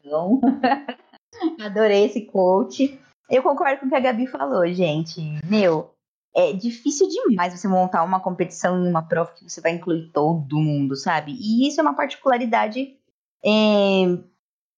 Então, 0.00 0.40
adorei 1.60 2.04
esse 2.04 2.26
coach. 2.26 2.98
Eu 3.28 3.42
concordo 3.42 3.80
com 3.80 3.86
o 3.86 3.88
que 3.88 3.96
a 3.96 4.00
Gabi 4.00 4.26
falou, 4.28 4.66
gente. 4.68 5.20
Meu, 5.44 5.95
é 6.36 6.52
difícil 6.52 7.08
demais 7.08 7.58
você 7.58 7.66
montar 7.66 8.04
uma 8.04 8.20
competição 8.20 8.84
em 8.84 8.88
uma 8.88 9.02
prova 9.02 9.32
que 9.32 9.48
você 9.48 9.60
vai 9.60 9.72
incluir 9.72 10.10
todo 10.12 10.58
mundo, 10.58 10.94
sabe? 10.94 11.32
E 11.32 11.66
isso 11.66 11.80
é 11.80 11.82
uma 11.82 11.94
particularidade. 11.94 12.96
É, 13.44 14.06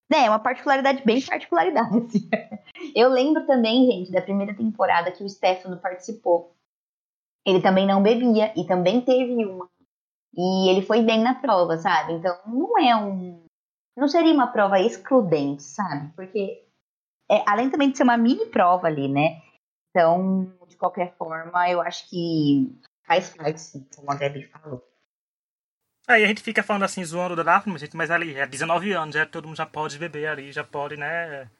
né, 0.09 0.29
uma 0.29 0.39
particularidade 0.39 1.03
bem 1.05 1.21
particularidade. 1.21 2.29
Eu 2.95 3.09
lembro 3.09 3.45
também, 3.45 3.85
gente, 3.85 4.11
da 4.11 4.21
primeira 4.21 4.55
temporada 4.55 5.11
que 5.11 5.23
o 5.23 5.29
Stefano 5.29 5.77
participou 5.77 6.55
ele 7.45 7.61
também 7.61 7.87
não 7.87 8.01
bebia 8.01 8.53
e 8.55 8.65
também 8.65 9.01
teve 9.01 9.45
uma. 9.45 9.69
E 10.35 10.69
ele 10.69 10.81
foi 10.81 11.01
bem 11.01 11.21
na 11.21 11.35
prova, 11.35 11.77
sabe? 11.77 12.13
Então 12.13 12.37
não 12.45 12.77
é 12.77 12.95
um. 12.95 13.43
Não 13.97 14.07
seria 14.07 14.33
uma 14.33 14.47
prova 14.47 14.79
excludente, 14.79 15.63
sabe? 15.63 16.11
Porque 16.15 16.63
é, 17.29 17.43
além 17.45 17.69
também 17.69 17.89
de 17.89 17.97
ser 17.97 18.03
uma 18.03 18.17
mini 18.17 18.45
prova 18.45 18.87
ali, 18.87 19.07
né? 19.07 19.41
Então, 19.99 20.49
de 20.65 20.77
qualquer 20.77 21.13
forma, 21.17 21.69
eu 21.69 21.81
acho 21.81 22.09
que 22.09 22.73
faz 23.05 23.35
parte, 23.35 23.59
sim, 23.59 23.85
como 23.93 24.09
a 24.09 24.15
Gabi 24.15 24.45
falou. 24.45 24.81
Aí 26.07 26.23
a 26.23 26.27
gente 26.27 26.41
fica 26.41 26.63
falando 26.63 26.83
assim, 26.83 27.03
zoando 27.03 27.35
da 27.35 27.43
Daphne, 27.43 27.77
gente, 27.77 27.97
mas 27.97 28.09
ali 28.09 28.33
é 28.33 28.47
19 28.47 28.93
anos, 28.93 29.13
já 29.13 29.25
todo 29.25 29.45
mundo 29.45 29.57
já 29.57 29.65
pode 29.65 29.99
beber 29.99 30.27
ali, 30.27 30.53
já 30.53 30.63
pode, 30.63 30.95
né, 30.95 31.51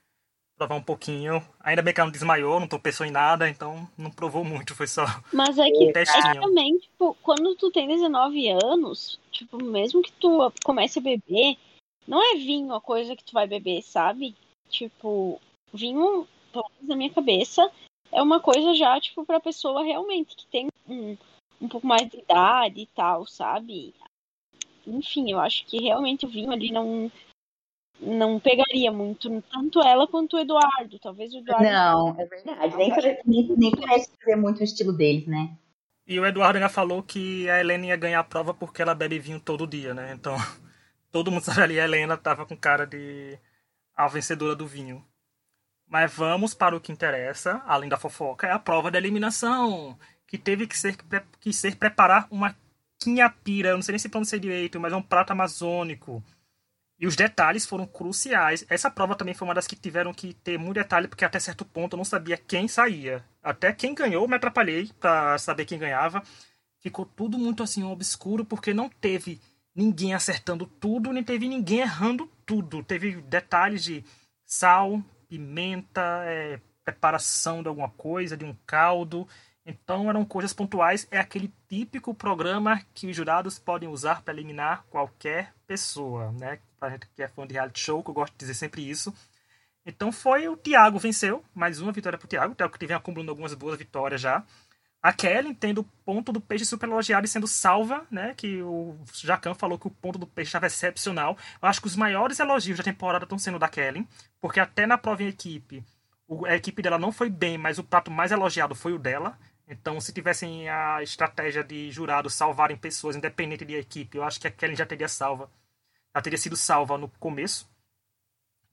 provar 0.58 0.75
um 0.75 0.81
pouquinho. 0.81 1.46
Ainda 1.60 1.81
bem 1.81 1.93
que 1.93 2.00
ela 2.00 2.08
não 2.08 2.13
desmaiou, 2.13 2.62
não 2.62 2.67
tropeçou 2.67 3.05
em 3.05 3.12
nada, 3.12 3.50
então 3.50 3.86
não 3.98 4.10
provou 4.10 4.46
muito, 4.46 4.74
foi 4.74 4.88
só 4.88 5.03
Mas 5.34 5.60
é 5.60 5.69
que, 5.69 5.84
um 5.84 5.89
é 5.89 6.05
que 6.05 6.39
também, 6.39 6.77
tipo, 6.77 7.17
quando 7.22 7.55
tu 7.55 7.69
tem 7.72 7.89
19 7.89 8.51
anos, 8.51 9.19
tipo, 9.34 9.62
mesmo 9.62 10.01
que 10.01 10.13
tu 10.13 10.50
comece 10.63 11.00
a 11.00 11.01
beber, 11.01 11.58
não 12.08 12.24
é 12.24 12.38
vinho 12.38 12.74
a 12.74 12.79
coisa 12.79 13.17
que 13.17 13.24
tu 13.25 13.34
vai 13.34 13.46
beber, 13.46 13.81
sabe? 13.81 14.34
Tipo, 14.69 15.41
vinho, 15.74 16.25
pelo 16.53 16.69
menos 16.75 16.88
na 16.88 16.96
minha 16.96 17.13
cabeça, 17.13 17.69
é 18.11 18.21
uma 18.21 18.39
coisa 18.39 18.73
já, 18.73 18.99
tipo, 18.99 19.25
pra 19.25 19.39
pessoa 19.39 19.83
realmente 19.83 20.35
que 20.35 20.47
tem 20.47 20.67
um, 20.87 21.17
um 21.61 21.67
pouco 21.67 21.85
mais 21.85 22.09
de 22.09 22.19
idade 22.19 22.81
e 22.81 22.85
tal, 22.87 23.25
sabe? 23.25 23.93
Enfim, 24.85 25.31
eu 25.31 25.39
acho 25.39 25.65
que 25.65 25.81
realmente 25.81 26.25
o 26.25 26.29
vinho 26.29 26.51
ali 26.51 26.71
não 26.71 27.11
não 28.01 28.39
pegaria 28.39 28.91
muito, 28.91 29.41
tanto 29.51 29.81
ela 29.81 30.07
quanto 30.07 30.37
o 30.37 30.39
Eduardo. 30.39 30.97
Talvez 30.99 31.33
o 31.33 31.39
Eduardo. 31.39 31.65
Não, 31.65 32.15
é 32.17 32.25
verdade. 32.25 32.77
Nem, 33.25 33.47
nem, 33.47 33.57
nem 33.57 33.71
parece 33.71 34.09
fazer 34.17 34.37
muito 34.37 34.61
o 34.61 34.63
estilo 34.63 34.93
deles, 34.93 35.27
né? 35.27 35.57
E 36.07 36.19
o 36.19 36.25
Eduardo 36.25 36.57
ainda 36.57 36.69
falou 36.69 37.03
que 37.03 37.47
a 37.49 37.59
Helena 37.59 37.87
ia 37.87 37.95
ganhar 37.95 38.21
a 38.21 38.23
prova 38.23 38.53
porque 38.53 38.81
ela 38.81 38.95
bebe 38.95 39.19
vinho 39.19 39.39
todo 39.39 39.67
dia, 39.67 39.93
né? 39.93 40.13
Então, 40.13 40.33
todo 41.11 41.29
mundo 41.29 41.43
sabe 41.43 41.61
ali, 41.61 41.79
a 41.79 41.83
Helena 41.83 42.17
tava 42.17 42.45
com 42.45 42.57
cara 42.57 42.85
de 42.85 43.37
a 43.95 44.07
vencedora 44.07 44.55
do 44.55 44.65
vinho. 44.65 45.05
Mas 45.89 46.13
vamos 46.13 46.53
para 46.53 46.75
o 46.75 46.79
que 46.79 46.91
interessa, 46.91 47.63
além 47.65 47.89
da 47.89 47.98
fofoca, 47.98 48.46
é 48.46 48.51
a 48.51 48.60
prova 48.60 48.91
da 48.91 49.00
eliminação, 49.00 49.98
que 50.27 50.38
teve 50.38 50.67
que 50.67 50.77
ser, 50.77 50.96
que 51.39 51.51
ser 51.51 51.75
preparar 51.75 52.27
uma 52.29 52.55
quinhapira, 53.00 53.74
não 53.74 53.81
sei 53.81 53.93
nem 53.93 54.00
se 54.00 54.08
pronunciei 54.08 54.39
direito, 54.39 54.79
mas 54.79 54.93
é 54.93 54.96
um 54.96 55.01
prato 55.01 55.31
amazônico. 55.31 56.24
E 57.00 57.08
os 57.08 57.15
detalhes 57.15 57.65
foram 57.65 57.88
cruciais. 57.88 58.65
Essa 58.69 58.91
prova 58.91 59.15
também 59.15 59.34
foi 59.34 59.48
uma 59.48 59.53
das 59.53 59.65
que 59.65 59.75
tiveram 59.75 60.13
que 60.13 60.34
ter 60.34 60.60
muito 60.60 60.75
detalhe, 60.75 61.08
porque 61.08 61.25
até 61.25 61.39
certo 61.39 61.65
ponto 61.65 61.93
eu 61.93 61.98
não 61.98 62.03
sabia 62.03 62.38
quem 62.38 62.67
saía. 62.67 63.24
Até 63.41 63.72
quem 63.72 63.96
ganhou, 63.96 64.27
me 64.27 64.36
atrapalhei 64.36 64.91
para 65.00 65.38
saber 65.38 65.65
quem 65.65 65.79
ganhava. 65.79 66.22
Ficou 66.81 67.05
tudo 67.05 67.39
muito 67.39 67.63
assim 67.63 67.84
obscuro, 67.84 68.43
porque 68.46 68.74
não 68.74 68.89
teve 68.89 69.41
ninguém 69.74 70.13
acertando 70.13 70.65
tudo, 70.67 71.13
nem 71.13 71.24
teve 71.24 71.48
ninguém 71.48 71.79
errando 71.79 72.29
tudo. 72.46 72.84
Teve 72.84 73.22
detalhes 73.22 73.84
de 73.84 74.03
sal, 74.46 75.01
pimenta, 75.29 76.01
é, 76.25 76.59
preparação 76.83 77.62
de 77.62 77.69
alguma 77.69 77.89
coisa, 77.89 78.36
de 78.36 78.43
um 78.43 78.55
caldo. 78.65 79.27
Então 79.65 80.09
eram 80.09 80.25
coisas 80.25 80.51
pontuais. 80.51 81.07
É 81.12 81.19
aquele 81.19 81.53
típico 81.67 82.13
programa 82.13 82.81
que 82.93 83.07
os 83.07 83.15
jurados 83.15 83.59
podem 83.59 83.88
usar 83.88 84.24
para 84.24 84.33
eliminar 84.33 84.83
qualquer 84.89 85.53
pessoa, 85.67 86.31
né? 86.31 86.59
Pra 86.79 86.89
gente 86.89 87.07
que 87.15 87.21
é 87.21 87.27
fã 87.27 87.45
de 87.45 87.53
reality 87.53 87.79
show, 87.79 88.03
que 88.03 88.09
eu 88.09 88.13
gosto 88.13 88.33
de 88.33 88.39
dizer 88.39 88.55
sempre 88.55 88.89
isso. 88.89 89.13
Então 89.86 90.12
foi 90.12 90.48
o 90.48 90.57
Thiago 90.57 91.00
venceu, 91.00 91.43
mais 91.53 91.79
uma 91.79 91.91
vitória 91.91 92.17
Thiago, 92.17 92.53
o 92.53 92.55
Thiago 92.55 92.77
que 92.77 92.88
vem 92.88 92.98
acumulando 92.98 93.31
algumas 93.31 93.53
boas 93.53 93.77
vitórias 93.77 94.19
já. 94.19 94.43
A 95.01 95.13
Kelly 95.13 95.56
tendo 95.56 95.82
o 95.82 95.84
ponto 95.84 96.34
do 96.34 96.41
peixe 96.41 96.65
super 96.65 96.89
elogiado 96.89 97.25
e 97.25 97.29
sendo 97.29 97.48
salva, 97.48 98.06
né? 98.12 98.34
Que 98.36 98.62
o 98.62 98.98
Jacan 99.13 99.53
falou 99.53 99.79
que 99.79 99.88
o 99.88 99.91
ponto 99.91 100.20
do 100.20 100.27
peixe 100.27 100.50
estava 100.50 100.68
excepcional. 100.68 101.38
Eu 101.62 101.70
acho 101.70 101.79
que 101.79 101.88
os 101.88 101.96
maiores 101.96 102.39
elogios 102.39 102.77
da 102.77 102.84
temporada 102.84 103.24
estão 103.24 103.39
sendo 103.39 103.58
da 103.58 103.70
Kelly, 103.70 104.06
porque 104.41 104.60
até 104.60 104.86
na 104.86 104.98
prova 104.98 105.24
em 105.24 105.27
equipe, 105.27 105.84
a 106.48 106.56
equipe 106.56 106.82
dela 106.82 107.00
não 107.00 107.12
foi 107.12 107.29
bem, 107.29 107.58
mas 107.58 107.79
o 107.79 107.84
prato 107.84 108.12
mais 108.12 108.32
elogiado 108.32 108.75
foi 108.75 108.94
o 108.94 109.00
dela. 109.00 109.38
Então, 109.68 110.01
se 110.01 110.12
tivessem 110.12 110.68
a 110.68 111.01
estratégia 111.01 111.63
de 111.63 111.91
jurados 111.91 112.34
salvarem 112.34 112.75
pessoas, 112.75 113.15
independente 113.15 113.63
de 113.63 113.75
equipe, 113.75 114.18
eu 114.18 114.24
acho 114.24 114.39
que 114.39 114.48
a 114.48 114.51
Kelly 114.51 114.75
já 114.75 114.86
teria 114.86 115.08
salva. 115.08 115.50
Já 116.15 116.22
teria 116.22 116.38
sido 116.38 116.58
salva 116.58 116.98
no 116.98 117.08
começo. 117.20 117.70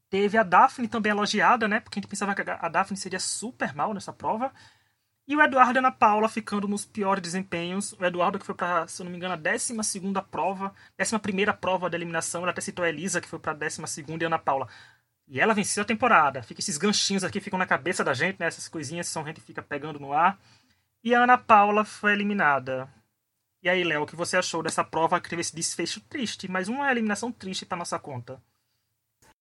Teve 0.09 0.39
a 0.39 0.43
Daphne 0.43 0.89
também 0.89 1.11
elogiada, 1.11 1.69
né? 1.69 1.81
Porque 1.81 1.99
a 1.99 2.01
gente 2.01 2.11
pensava 2.11 2.35
que 2.35 2.43
a 2.43 2.69
Daphne 2.69 2.97
seria 2.97 3.21
super 3.21 3.75
mal 3.75 3.93
nessa 3.93 4.13
prova. 4.13 4.53
E 5.29 5.35
o 5.35 5.43
Eduardo 5.43 5.77
e 5.77 5.81
Ana 5.81 5.91
Paula 5.91 6.29
ficando 6.29 6.69
nos 6.69 6.85
piores 6.85 7.21
desempenhos. 7.21 7.93
O 7.95 8.05
Eduardo 8.05 8.39
que 8.39 8.47
foi 8.47 8.55
para, 8.55 8.87
se 8.87 9.03
eu 9.03 9.05
não 9.05 9.11
me 9.11 9.17
engano, 9.17 9.35
a 9.35 9.37
12 9.37 9.75
prova, 10.31 10.73
11 11.01 11.53
prova 11.61 11.91
da 11.91 11.97
eliminação. 11.97 12.43
Ele 12.43 12.51
até 12.51 12.61
citou 12.61 12.85
a 12.85 12.89
Elisa, 12.89 13.21
que 13.21 13.29
foi 13.29 13.39
para 13.39 13.51
a 13.51 13.55
12 13.55 13.83
e 14.09 14.25
a 14.25 14.27
Ana 14.27 14.39
Paula. 14.39 14.69
E 15.27 15.41
ela 15.41 15.53
venceu 15.53 15.83
a 15.83 15.87
temporada. 15.87 16.43
Fica 16.43 16.61
esses 16.61 16.79
ganchinhos 16.79 17.25
aqui, 17.25 17.41
ficam 17.41 17.59
na 17.59 17.67
cabeça 17.67 18.05
da 18.05 18.15
gente, 18.15 18.39
né? 18.39 18.47
Essas 18.47 18.69
coisinhas 18.69 19.13
que 19.13 19.19
a 19.19 19.25
gente 19.25 19.41
fica 19.41 19.61
pegando 19.61 19.99
no 19.99 20.13
ar. 20.13 20.39
E 21.03 21.13
a 21.13 21.23
Ana 21.25 21.37
Paula 21.37 21.85
foi 21.85 22.13
eliminada. 22.13 22.89
E 23.63 23.69
aí, 23.69 23.83
Léo, 23.83 24.03
o 24.03 24.07
que 24.07 24.15
você 24.15 24.37
achou 24.37 24.63
dessa 24.63 24.85
prova 24.85 25.21
que 25.21 25.29
teve 25.29 25.41
esse 25.41 25.55
desfecho 25.55 26.01
triste, 26.03 26.49
mas 26.49 26.69
uma 26.69 26.89
eliminação 26.89 27.33
triste 27.33 27.67
para 27.67 27.77
nossa 27.77 27.99
conta? 27.99 28.41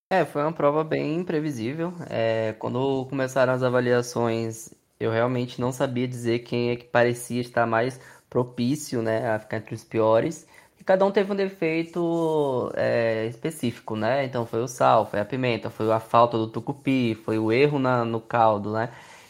É, 0.10 0.25
foi 0.25 0.42
uma 0.42 0.54
prova 0.54 0.84
bem 0.84 1.15
imprevisível. 1.15 1.94
É, 2.10 2.54
quando 2.54 3.06
começaram 3.06 3.54
as 3.54 3.62
avaliações, 3.62 4.74
eu 5.05 5.12
realmente 5.12 5.59
não 5.62 5.71
sabia 5.71 6.07
dizer 6.07 6.39
quem 6.39 6.71
é 6.71 6.75
que 6.75 6.85
parecia 6.85 7.41
estar 7.41 7.65
mais 7.65 8.00
propício, 8.29 9.01
né, 9.01 9.29
a 9.29 9.39
ficar 9.39 9.57
entre 9.57 9.75
os 9.75 9.83
piores. 9.83 10.47
E 10.79 10.83
cada 10.83 11.05
um 11.05 11.12
teve 11.12 11.31
um 11.31 11.35
defeito 11.35 12.71
é, 12.75 13.25
específico, 13.27 13.95
né? 13.95 14.25
Então 14.25 14.45
foi 14.45 14.62
o 14.62 14.67
sal, 14.67 15.05
foi 15.05 15.19
a 15.19 15.25
pimenta, 15.25 15.69
foi 15.69 15.91
a 15.91 16.00
falta 16.00 16.38
do 16.38 16.47
tucupi, 16.47 17.15
foi 17.15 17.39
o 17.39 17.51
erro 17.51 17.79
na, 17.79 18.03
no 18.05 18.19
caldo, 18.21 18.74
né? 18.74 18.89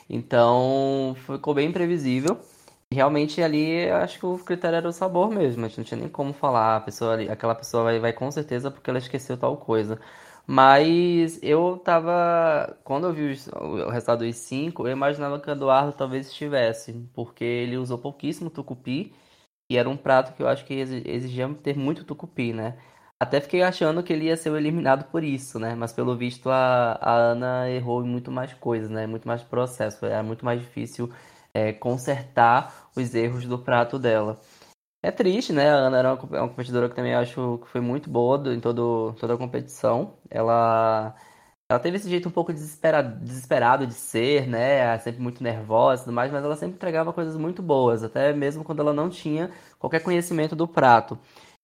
Então 0.09 1.15
ficou 1.25 1.53
bem 1.53 1.69
imprevisível. 1.69 2.39
Realmente 2.91 3.41
ali 3.41 3.89
acho 3.89 4.19
que 4.19 4.25
o 4.25 4.37
critério 4.39 4.77
era 4.77 4.87
o 4.89 4.91
sabor 4.93 5.29
mesmo. 5.29 5.65
A 5.65 5.67
gente 5.67 5.77
não 5.79 5.85
tinha 5.85 5.99
nem 5.99 6.09
como 6.09 6.33
falar. 6.33 6.77
A 6.77 6.81
pessoa 6.81 7.21
aquela 7.31 7.55
pessoa 7.55 7.83
vai, 7.83 7.99
vai 7.99 8.13
com 8.13 8.29
certeza 8.31 8.71
porque 8.71 8.89
ela 8.89 8.99
esqueceu 8.99 9.37
tal 9.37 9.57
coisa. 9.57 9.99
Mas 10.47 11.39
eu 11.41 11.77
tava. 11.83 12.77
Quando 12.83 13.07
eu 13.07 13.13
vi 13.13 13.35
o 13.55 13.89
resultado 13.89 14.25
dos 14.25 14.35
cinco, 14.37 14.87
eu 14.87 14.91
imaginava 14.91 15.39
que 15.39 15.49
o 15.49 15.51
Eduardo 15.51 15.91
talvez 15.93 16.27
estivesse, 16.27 16.93
porque 17.13 17.43
ele 17.43 17.77
usou 17.77 17.97
pouquíssimo 17.97 18.49
tucupi, 18.49 19.13
e 19.69 19.77
era 19.77 19.89
um 19.89 19.97
prato 19.97 20.33
que 20.35 20.43
eu 20.43 20.47
acho 20.47 20.65
que 20.65 20.73
exi- 20.75 21.03
exigia 21.05 21.53
ter 21.63 21.77
muito 21.77 22.03
tucupi, 22.03 22.53
né? 22.53 22.77
Até 23.19 23.39
fiquei 23.41 23.63
achando 23.63 24.03
que 24.03 24.11
ele 24.13 24.25
ia 24.25 24.37
ser 24.37 24.53
eliminado 24.55 25.05
por 25.11 25.23
isso, 25.23 25.57
né? 25.59 25.73
Mas 25.75 25.93
pelo 25.93 26.15
visto 26.17 26.49
a, 26.49 26.93
a 27.01 27.13
Ana 27.15 27.69
errou 27.69 28.03
em 28.05 28.07
muito 28.09 28.31
mais 28.31 28.53
coisas, 28.53 28.89
né? 28.89 29.07
Muito 29.07 29.27
mais 29.27 29.41
processo. 29.43 30.05
Era 30.05 30.21
muito 30.23 30.45
mais 30.45 30.59
difícil 30.61 31.09
é, 31.53 31.71
consertar 31.73 32.89
os 32.95 33.15
erros 33.15 33.45
do 33.45 33.57
prato 33.57 33.97
dela. 33.97 34.39
É 35.05 35.11
triste, 35.11 35.53
né? 35.53 35.69
A 35.69 35.75
Ana 35.75 35.97
era 35.99 36.13
uma, 36.15 36.37
é 36.37 36.41
uma 36.41 36.49
competidora 36.49 36.89
que 36.89 36.95
também 36.95 37.13
acho 37.13 37.59
que 37.59 37.67
foi 37.69 37.79
muito 37.81 38.09
boa 38.09 38.37
do- 38.39 38.51
em 38.51 38.59
todo, 38.59 39.13
toda 39.19 39.35
a 39.35 39.37
competição. 39.37 40.17
Ela, 40.31 41.15
ela 41.69 41.79
teve 41.79 41.97
esse 41.97 42.09
jeito 42.09 42.27
um 42.27 42.31
pouco 42.31 42.51
desesperado, 42.51 43.19
desesperado 43.23 43.85
de 43.85 43.93
ser, 43.93 44.47
né? 44.47 44.97
Sempre 44.99 45.21
muito 45.21 45.43
nervosa 45.43 46.01
e 46.03 46.05
tudo 46.05 46.13
mais, 46.15 46.31
mas 46.31 46.43
ela 46.43 46.55
sempre 46.55 46.75
entregava 46.77 47.13
coisas 47.13 47.37
muito 47.37 47.61
boas, 47.61 48.03
até 48.03 48.33
mesmo 48.33 48.63
quando 48.63 48.79
ela 48.81 48.93
não 48.93 49.07
tinha 49.09 49.51
qualquer 49.79 50.01
conhecimento 50.01 50.55
do 50.55 50.67
prato. 50.67 51.19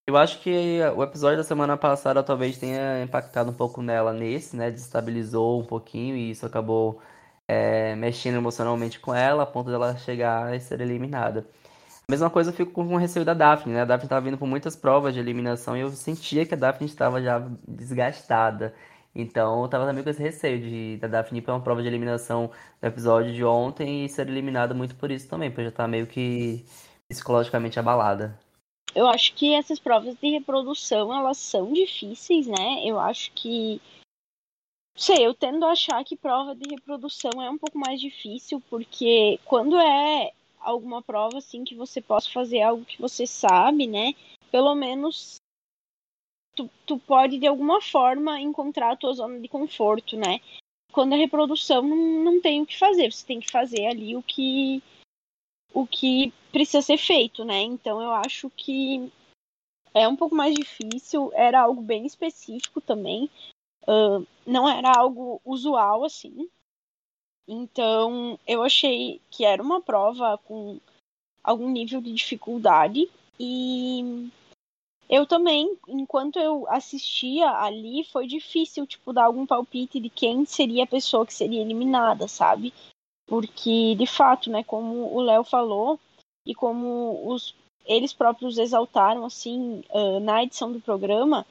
Eu 0.05 0.17
acho 0.17 0.39
que 0.41 0.79
o 0.95 1.03
episódio 1.03 1.37
da 1.37 1.43
semana 1.43 1.77
passada 1.77 2.21
talvez 2.23 2.57
tenha 2.59 3.01
impactado 3.03 3.49
um 3.51 3.53
pouco 3.53 3.81
nela 3.81 4.13
nesse, 4.13 4.55
né? 4.55 4.69
Destabilizou 4.71 5.59
um 5.61 5.65
pouquinho 5.65 6.15
e 6.15 6.31
isso 6.31 6.45
acabou 6.45 7.01
é, 7.47 7.95
mexendo 7.95 8.35
emocionalmente 8.37 8.99
com 8.99 9.13
ela, 9.15 9.43
a 9.43 9.45
ponto 9.47 9.69
dela 9.71 9.95
chegar 9.97 10.55
e 10.55 10.59
ser 10.59 10.81
eliminada. 10.81 11.47
Mesma 12.11 12.29
coisa 12.29 12.49
eu 12.49 12.53
fico 12.53 12.73
com 12.73 12.93
o 12.93 12.97
receio 12.97 13.23
da 13.23 13.33
Daphne, 13.33 13.73
né? 13.73 13.83
A 13.83 13.85
Daphne 13.85 14.07
estava 14.07 14.25
vindo 14.25 14.37
por 14.37 14.45
muitas 14.45 14.75
provas 14.75 15.13
de 15.13 15.21
eliminação 15.21 15.77
e 15.77 15.79
eu 15.79 15.89
sentia 15.91 16.45
que 16.45 16.53
a 16.53 16.57
Daphne 16.57 16.85
estava 16.85 17.21
já 17.21 17.39
desgastada. 17.65 18.75
Então 19.15 19.61
eu 19.61 19.69
tava 19.69 19.85
também 19.85 20.03
com 20.03 20.09
esse 20.09 20.21
receio 20.21 20.59
de 20.59 20.97
da 20.97 21.07
Daphne 21.07 21.39
ir 21.39 21.41
pra 21.41 21.53
uma 21.53 21.63
prova 21.63 21.81
de 21.81 21.87
eliminação 21.87 22.51
no 22.81 22.87
episódio 22.89 23.33
de 23.33 23.45
ontem 23.45 24.03
e 24.03 24.09
ser 24.09 24.27
eliminada 24.27 24.73
muito 24.73 24.93
por 24.97 25.09
isso 25.09 25.29
também, 25.29 25.49
porque 25.49 25.63
já 25.63 25.71
tá 25.71 25.87
meio 25.87 26.05
que 26.05 26.65
psicologicamente 27.07 27.79
abalada. 27.79 28.37
Eu 28.93 29.07
acho 29.07 29.33
que 29.33 29.53
essas 29.53 29.79
provas 29.79 30.17
de 30.17 30.31
reprodução, 30.31 31.17
elas 31.17 31.37
são 31.37 31.71
difíceis, 31.71 32.45
né? 32.45 32.81
Eu 32.83 32.99
acho 32.99 33.31
que. 33.31 33.81
Sei, 34.97 35.25
eu 35.25 35.33
tendo 35.33 35.65
a 35.65 35.71
achar 35.71 36.03
que 36.03 36.17
prova 36.17 36.53
de 36.53 36.69
reprodução 36.69 37.41
é 37.41 37.49
um 37.49 37.57
pouco 37.57 37.79
mais 37.79 38.01
difícil, 38.01 38.61
porque 38.69 39.39
quando 39.45 39.79
é 39.79 40.33
alguma 40.61 41.01
prova 41.01 41.37
assim 41.37 41.63
que 41.63 41.75
você 41.75 42.01
possa 42.01 42.29
fazer 42.29 42.61
algo 42.61 42.85
que 42.85 43.01
você 43.01 43.25
sabe, 43.25 43.87
né? 43.87 44.13
Pelo 44.51 44.75
menos 44.75 45.37
tu, 46.55 46.69
tu 46.85 46.97
pode 46.99 47.39
de 47.39 47.47
alguma 47.47 47.81
forma 47.81 48.39
encontrar 48.39 48.91
a 48.91 48.95
tua 48.95 49.13
zona 49.13 49.39
de 49.39 49.47
conforto, 49.47 50.17
né? 50.17 50.39
Quando 50.91 51.13
é 51.13 51.17
reprodução, 51.17 51.81
não, 51.81 52.23
não 52.23 52.41
tem 52.41 52.61
o 52.61 52.65
que 52.65 52.77
fazer, 52.77 53.11
você 53.11 53.25
tem 53.25 53.39
que 53.39 53.51
fazer 53.51 53.87
ali 53.87 54.15
o 54.15 54.23
que 54.23 54.83
o 55.73 55.87
que 55.87 56.33
precisa 56.51 56.81
ser 56.81 56.97
feito, 56.97 57.45
né? 57.45 57.61
Então 57.61 58.01
eu 58.01 58.11
acho 58.11 58.49
que 58.49 59.11
é 59.93 60.07
um 60.07 60.15
pouco 60.15 60.35
mais 60.35 60.53
difícil, 60.53 61.31
era 61.33 61.61
algo 61.61 61.81
bem 61.81 62.05
específico 62.05 62.81
também, 62.81 63.29
uh, 63.83 64.25
não 64.45 64.67
era 64.67 64.91
algo 64.97 65.41
usual 65.45 66.03
assim. 66.03 66.49
Então, 67.47 68.39
eu 68.47 68.63
achei 68.63 69.19
que 69.29 69.43
era 69.43 69.61
uma 69.61 69.81
prova 69.81 70.37
com 70.45 70.79
algum 71.43 71.69
nível 71.69 71.99
de 72.01 72.13
dificuldade 72.13 73.09
e 73.39 74.29
eu 75.11 75.25
também, 75.25 75.77
enquanto 75.89 76.39
eu 76.39 76.65
assistia 76.69 77.49
ali, 77.49 78.05
foi 78.05 78.25
difícil, 78.25 78.87
tipo, 78.87 79.11
dar 79.11 79.25
algum 79.25 79.45
palpite 79.45 79.99
de 79.99 80.09
quem 80.09 80.45
seria 80.45 80.85
a 80.85 80.87
pessoa 80.87 81.25
que 81.25 81.33
seria 81.33 81.59
eliminada, 81.59 82.29
sabe? 82.29 82.73
Porque, 83.27 83.93
de 83.95 84.07
fato, 84.07 84.49
né, 84.49 84.63
como 84.63 85.13
o 85.13 85.19
Léo 85.19 85.43
falou, 85.43 85.99
e 86.45 86.55
como 86.55 87.27
os, 87.27 87.53
eles 87.85 88.13
próprios 88.13 88.57
exaltaram, 88.57 89.25
assim, 89.25 89.83
uh, 89.89 90.19
na 90.21 90.43
edição 90.43 90.71
do 90.71 90.79
programa, 90.79 91.45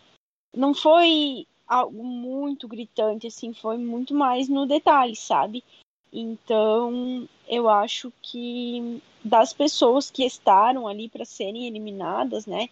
não 0.56 0.72
foi 0.74 1.46
algo 1.66 2.02
muito 2.02 2.66
gritante, 2.66 3.26
assim, 3.26 3.52
foi 3.52 3.76
muito 3.76 4.14
mais 4.14 4.48
no 4.48 4.66
detalhe, 4.66 5.14
sabe? 5.14 5.62
Então, 6.12 7.28
eu 7.48 7.68
acho 7.68 8.12
que 8.20 9.00
das 9.24 9.52
pessoas 9.52 10.10
que 10.10 10.24
estavam 10.24 10.88
ali 10.88 11.08
para 11.08 11.24
serem 11.24 11.66
eliminadas, 11.66 12.46
né, 12.46 12.68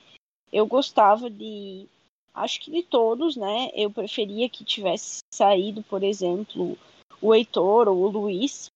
eu 0.52 0.66
gostava 0.66 1.30
de. 1.30 1.87
Acho 2.35 2.61
que 2.61 2.71
de 2.71 2.83
todos, 2.83 3.37
né? 3.37 3.71
Eu 3.75 3.90
preferia 3.90 4.49
que 4.49 4.64
tivesse 4.64 5.18
saído, 5.33 5.83
por 5.83 6.02
exemplo, 6.02 6.78
o 7.21 7.35
Heitor 7.35 7.88
ou 7.88 7.97
o 7.97 8.09
Luiz. 8.09 8.71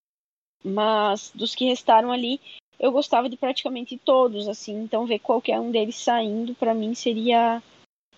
Mas 0.65 1.33
dos 1.35 1.55
que 1.55 1.65
restaram 1.65 2.13
ali, 2.13 2.41
eu 2.79 2.93
gostava 2.93 3.29
de 3.29 3.37
praticamente 3.37 3.97
todos, 3.99 4.49
assim. 4.49 4.83
Então, 4.83 5.07
ver 5.07 5.21
qualquer 5.21 5.61
um 5.61 5.71
deles 5.71 5.97
saindo, 5.97 6.55
para 6.55 6.75
mim, 6.75 6.95
seria. 6.95 7.63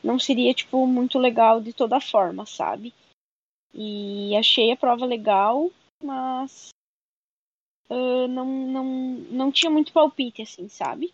Não 0.03 0.19
seria, 0.19 0.53
tipo, 0.53 0.87
muito 0.87 1.19
legal 1.19 1.61
de 1.61 1.73
toda 1.73 2.01
forma, 2.01 2.45
sabe? 2.45 2.93
E 3.73 4.37
achei 4.37 4.71
a 4.71 4.77
prova 4.77 5.05
legal, 5.07 5.71
mas. 6.05 6.69
Uh, 7.91 8.29
não, 8.29 8.47
não, 8.47 8.85
não 9.31 9.53
tinha 9.53 9.71
muito 9.71 9.93
palpite, 9.93 10.43
assim, 10.43 10.69
sabe? 10.69 11.13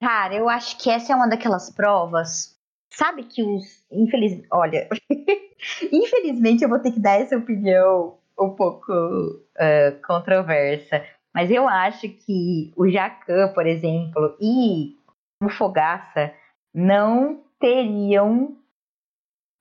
Cara, 0.00 0.34
eu 0.34 0.48
acho 0.48 0.78
que 0.78 0.90
essa 0.90 1.12
é 1.12 1.16
uma 1.16 1.28
daquelas 1.28 1.70
provas. 1.70 2.58
Sabe 2.92 3.24
que 3.24 3.42
os. 3.42 3.84
Infeliz... 3.90 4.46
Olha, 4.52 4.88
infelizmente 5.92 6.62
eu 6.62 6.68
vou 6.68 6.78
ter 6.78 6.92
que 6.92 7.00
dar 7.00 7.20
essa 7.20 7.36
opinião 7.36 8.18
um 8.38 8.50
pouco 8.50 8.92
uh, 8.92 10.06
controversa. 10.06 11.04
Mas 11.34 11.50
eu 11.50 11.68
acho 11.68 12.08
que 12.08 12.72
o 12.76 12.88
Jacan, 12.88 13.52
por 13.52 13.66
exemplo, 13.66 14.36
e 14.40 14.96
o 15.42 15.48
Fogaça 15.48 16.32
não 16.72 17.42
teriam 17.58 18.56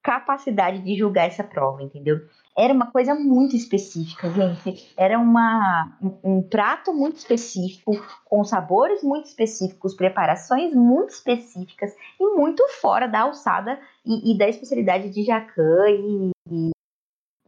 capacidade 0.04 0.80
de 0.80 0.96
julgar 0.96 1.28
essa 1.28 1.44
prova, 1.44 1.82
entendeu? 1.82 2.18
Era 2.56 2.74
uma 2.74 2.92
coisa 2.92 3.16
muito 3.16 3.56
específica, 3.56 4.30
gente. 4.30 4.94
Era 4.96 5.18
uma, 5.20 5.98
um, 6.24 6.42
prato 6.42 6.94
muito 6.94 7.18
específico, 7.18 7.94
com 8.26 8.44
sabores 8.44 9.02
muito 9.04 9.26
específicos, 9.26 9.96
preparações 9.96 10.74
muito 10.74 11.10
específicas 11.10 11.92
e 12.20 12.36
muito 12.36 12.64
fora 12.80 13.08
da 13.08 13.22
alçada 13.22 13.80
e, 14.06 14.32
e 14.32 14.38
da 14.38 14.48
especialidade 14.48 15.10
de 15.10 15.24
Jacan 15.24 15.90
e, 15.90 16.32
e, 16.50 16.70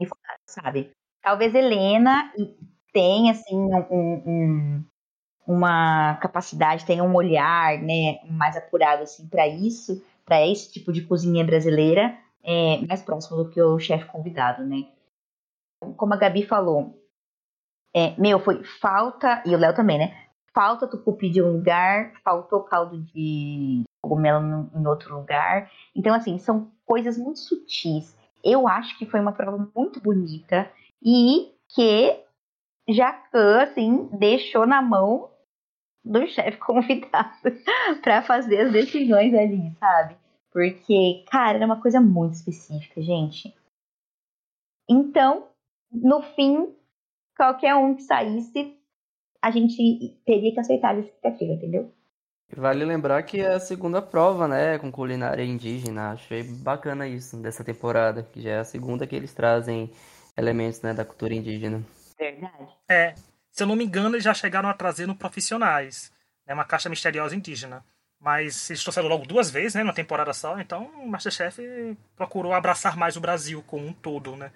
e, 0.01 0.07
sabe? 0.47 0.91
Talvez 1.21 1.53
Helena 1.53 2.31
tenha, 2.91 3.31
assim, 3.31 3.55
um, 3.55 4.13
um, 4.25 4.85
uma 5.47 6.15
capacidade, 6.15 6.85
tenha 6.85 7.03
um 7.03 7.15
olhar, 7.15 7.77
né, 7.79 8.19
mais 8.29 8.57
apurado, 8.57 9.03
assim, 9.03 9.27
para 9.27 9.47
isso, 9.47 10.03
para 10.23 10.45
esse 10.47 10.71
tipo 10.71 10.91
de 10.91 11.03
cozinha 11.03 11.43
brasileira, 11.43 12.17
é, 12.43 12.77
mais 12.87 13.01
próximo 13.01 13.37
do 13.37 13.49
que 13.49 13.61
o 13.61 13.77
chefe 13.79 14.05
convidado, 14.05 14.63
né? 14.63 14.85
Como 15.93 16.13
a 16.13 16.17
Gabi 16.17 16.45
falou, 16.45 16.99
é, 17.95 18.13
meu, 18.19 18.39
foi 18.39 18.63
falta, 18.63 19.41
e 19.45 19.55
o 19.55 19.57
Léo 19.57 19.75
também, 19.75 19.97
né? 19.97 20.25
Falta 20.53 20.87
tucupi 20.87 21.29
de 21.29 21.41
um 21.41 21.53
lugar, 21.53 22.13
faltou 22.23 22.63
caldo 22.63 23.01
de 23.01 23.83
cogumelo 24.01 24.69
em 24.75 24.87
outro 24.87 25.15
lugar. 25.15 25.71
Então, 25.95 26.13
assim, 26.13 26.37
são 26.37 26.71
coisas 26.85 27.17
muito 27.17 27.39
sutis. 27.39 28.15
Eu 28.43 28.67
acho 28.67 28.97
que 28.97 29.05
foi 29.05 29.19
uma 29.19 29.31
prova 29.31 29.69
muito 29.75 29.99
bonita 29.99 30.71
e 31.03 31.51
que 31.69 32.21
Jacan, 32.87 33.63
assim, 33.63 34.07
deixou 34.13 34.65
na 34.65 34.81
mão 34.81 35.31
do 36.03 36.27
chefe 36.27 36.57
convidado 36.57 37.35
para 38.03 38.21
fazer 38.21 38.61
as 38.61 38.71
decisões 38.71 39.33
ali, 39.33 39.73
sabe? 39.79 40.15
Porque, 40.51 41.25
cara, 41.29 41.57
era 41.57 41.65
uma 41.65 41.81
coisa 41.81 41.99
muito 41.99 42.33
específica, 42.33 43.01
gente. 43.01 43.53
Então, 44.87 45.47
no 46.01 46.21
fim, 46.21 46.75
qualquer 47.35 47.75
um 47.75 47.95
que 47.95 48.03
saísse, 48.03 48.77
a 49.41 49.51
gente 49.51 50.17
teria 50.25 50.53
que 50.53 50.59
aceitar 50.59 50.95
a 50.95 50.99
expectativa, 50.99 51.53
entendeu? 51.53 51.93
Vale 52.55 52.85
lembrar 52.85 53.23
que 53.23 53.39
é 53.41 53.53
a 53.53 53.59
segunda 53.59 54.01
prova, 54.01 54.47
né, 54.47 54.77
com 54.77 54.91
culinária 54.91 55.43
indígena. 55.43 56.11
Achei 56.11 56.43
bacana 56.43 57.07
isso 57.07 57.37
dessa 57.37 57.63
temporada, 57.63 58.23
que 58.23 58.41
já 58.41 58.51
é 58.51 58.59
a 58.59 58.63
segunda 58.63 59.07
que 59.07 59.15
eles 59.15 59.33
trazem 59.33 59.91
elementos, 60.37 60.81
né, 60.81 60.93
da 60.93 61.03
cultura 61.03 61.33
indígena. 61.33 61.83
Verdade. 62.17 62.69
É, 62.89 63.15
se 63.51 63.63
eu 63.63 63.67
não 63.67 63.75
me 63.75 63.85
engano, 63.85 64.15
eles 64.15 64.23
já 64.23 64.33
chegaram 64.33 64.69
a 64.69 64.73
trazer 64.73 65.05
no 65.05 65.15
profissionais, 65.15 66.11
né, 66.45 66.53
uma 66.53 66.65
caixa 66.65 66.89
misteriosa 66.89 67.35
indígena. 67.35 67.83
Mas 68.19 68.69
eles 68.69 68.81
trouxeram 68.81 69.09
logo 69.09 69.25
duas 69.25 69.51
vezes, 69.51 69.75
né, 69.75 69.83
numa 69.83 69.93
temporada 69.93 70.33
só, 70.33 70.59
então 70.59 70.85
o 70.97 71.07
Masterchef 71.07 71.61
procurou 72.15 72.53
abraçar 72.53 72.95
mais 72.95 73.15
o 73.17 73.21
Brasil 73.21 73.63
como 73.67 73.85
um 73.85 73.93
todo, 73.93 74.35
né? 74.35 74.51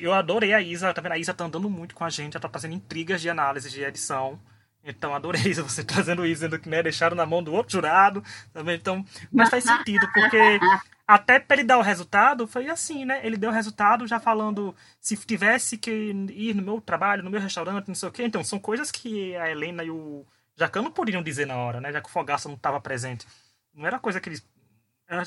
Eu 0.00 0.12
adorei 0.12 0.52
a 0.52 0.60
Isa, 0.60 0.92
tá 0.92 1.00
vendo? 1.00 1.12
A 1.12 1.18
Isa 1.18 1.34
tá 1.34 1.44
andando 1.44 1.68
muito 1.68 1.94
com 1.94 2.04
a 2.04 2.10
gente, 2.10 2.36
ela 2.36 2.42
tá 2.42 2.48
fazendo 2.48 2.74
intrigas 2.74 3.20
de 3.20 3.30
análise 3.30 3.70
de 3.70 3.82
edição. 3.82 4.38
Então, 4.84 5.14
adorei 5.14 5.42
Isa, 5.42 5.62
você 5.64 5.84
trazendo 5.84 6.24
isso, 6.24 6.40
sendo 6.42 6.58
que 6.58 6.68
né, 6.68 6.82
deixaram 6.82 7.16
na 7.16 7.26
mão 7.26 7.42
do 7.42 7.52
outro 7.52 7.72
jurado. 7.72 8.22
Também, 8.52 8.76
então, 8.76 9.04
mas 9.30 9.50
faz 9.50 9.64
sentido, 9.64 10.06
porque 10.12 10.58
até 11.06 11.38
para 11.38 11.56
ele 11.56 11.64
dar 11.64 11.78
o 11.78 11.82
resultado, 11.82 12.46
foi 12.46 12.68
assim, 12.68 13.04
né? 13.04 13.20
Ele 13.24 13.36
deu 13.36 13.50
o 13.50 13.52
resultado 13.52 14.06
já 14.06 14.20
falando 14.20 14.74
se 15.00 15.16
tivesse 15.16 15.78
que 15.78 15.90
ir 15.90 16.54
no 16.54 16.62
meu 16.62 16.80
trabalho, 16.80 17.22
no 17.22 17.30
meu 17.30 17.40
restaurante, 17.40 17.88
não 17.88 17.94
sei 17.94 18.08
o 18.08 18.12
quê. 18.12 18.24
Então, 18.24 18.44
são 18.44 18.58
coisas 18.58 18.90
que 18.90 19.34
a 19.36 19.50
Helena 19.50 19.82
e 19.84 19.90
o 19.90 20.26
Jacan 20.56 20.82
não 20.82 20.90
poderiam 20.90 21.22
dizer 21.22 21.46
na 21.46 21.56
hora, 21.56 21.80
né? 21.80 21.92
Já 21.92 22.00
que 22.00 22.08
o 22.08 22.12
Fogaça 22.12 22.48
não 22.48 22.56
estava 22.56 22.80
presente. 22.80 23.26
Não 23.74 23.86
era 23.86 23.98
coisa 23.98 24.20
que 24.20 24.28
eles 24.28 24.44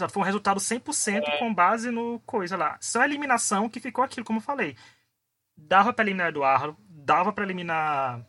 foi 0.09 0.21
um 0.21 0.25
resultado 0.25 0.59
100% 0.59 1.23
é. 1.25 1.37
com 1.39 1.53
base 1.53 1.89
no 1.89 2.19
coisa 2.21 2.55
lá. 2.55 2.77
Só 2.79 3.01
a 3.01 3.05
eliminação 3.05 3.69
que 3.69 3.79
ficou 3.79 4.03
aquilo, 4.03 4.25
como 4.25 4.39
eu 4.39 4.43
falei. 4.43 4.77
Dava 5.57 5.91
pra 5.93 6.03
eliminar 6.03 6.29
Eduardo, 6.29 6.77
dava 6.87 7.33
pra 7.33 7.43
eliminar 7.43 8.25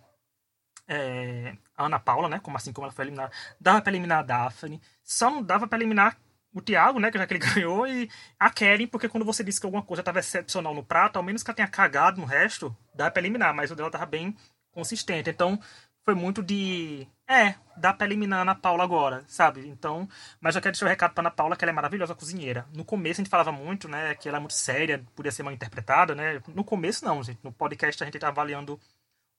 é, 0.89 1.57
a 1.77 1.85
Ana 1.87 1.99
Paula, 1.99 2.29
né? 2.29 2.41
Como 2.41 2.57
assim 2.57 2.73
como 2.73 2.87
ela 2.87 2.93
foi 2.93 3.05
eliminada. 3.05 3.33
Dava 3.61 3.83
pra 3.83 3.93
eliminar 3.93 4.21
a 4.21 4.23
Daphne. 4.23 4.81
Só 5.03 5.31
não 5.31 5.43
dava 5.43 5.67
pra 5.67 5.79
eliminar 5.79 6.17
o 6.55 6.61
Thiago, 6.61 6.99
né? 6.99 7.11
Já 7.13 7.27
que 7.27 7.35
ele 7.35 7.41
ganhou, 7.55 7.87
e 7.87 8.11
a 8.39 8.51
Karen, 8.51 8.87
porque 8.87 9.09
quando 9.09 9.25
você 9.25 9.43
disse 9.43 9.61
que 9.61 9.67
alguma 9.67 9.83
coisa 9.83 10.01
estava 10.01 10.21
excepcional 10.21 10.75
no 10.75 10.85
prato, 10.85 11.17
ao 11.17 11.23
menos 11.23 11.43
que 11.43 11.51
ela 11.51 11.57
tenha 11.57 11.69
cagado 11.69 12.21
no 12.21 12.27
resto, 12.27 12.77
dá 12.95 13.11
pra 13.11 13.21
eliminar, 13.21 13.55
mas 13.55 13.71
o 13.71 13.77
dela 13.77 13.91
tava 13.91 14.07
bem 14.07 14.37
consistente. 14.71 15.31
Então, 15.31 15.59
foi 16.05 16.15
muito 16.15 16.43
de. 16.43 17.07
É, 17.33 17.55
dá 17.77 17.95
pra 17.95 18.07
eliminar 18.07 18.41
a 18.41 18.43
Ana 18.43 18.55
Paula 18.55 18.85
agora, 18.85 19.25
sabe? 19.27 19.67
Então. 19.67 20.07
Mas 20.39 20.55
eu 20.55 20.61
quero 20.61 20.73
deixar 20.73 20.85
o 20.85 20.89
um 20.89 20.91
recado 20.91 21.15
pra 21.15 21.23
Ana 21.23 21.31
Paula, 21.31 21.57
que 21.57 21.65
ela 21.65 21.71
é 21.71 21.75
maravilhosa 21.75 22.15
cozinheira. 22.15 22.67
No 22.75 22.85
começo 22.85 23.21
a 23.21 23.25
gente 23.25 23.31
falava 23.31 23.51
muito, 23.51 23.89
né? 23.89 24.15
Que 24.15 24.29
ela 24.29 24.37
é 24.37 24.41
muito 24.41 24.53
séria, 24.53 25.03
podia 25.17 25.33
ser 25.33 25.43
mal 25.43 25.53
interpretada, 25.55 26.15
né? 26.15 26.43
No 26.49 26.63
começo 26.63 27.05
não, 27.07 27.23
gente. 27.23 27.41
No 27.43 27.51
podcast 27.51 28.03
a 28.03 28.07
gente 28.07 28.19
tá 28.19 28.29
avaliando 28.29 28.79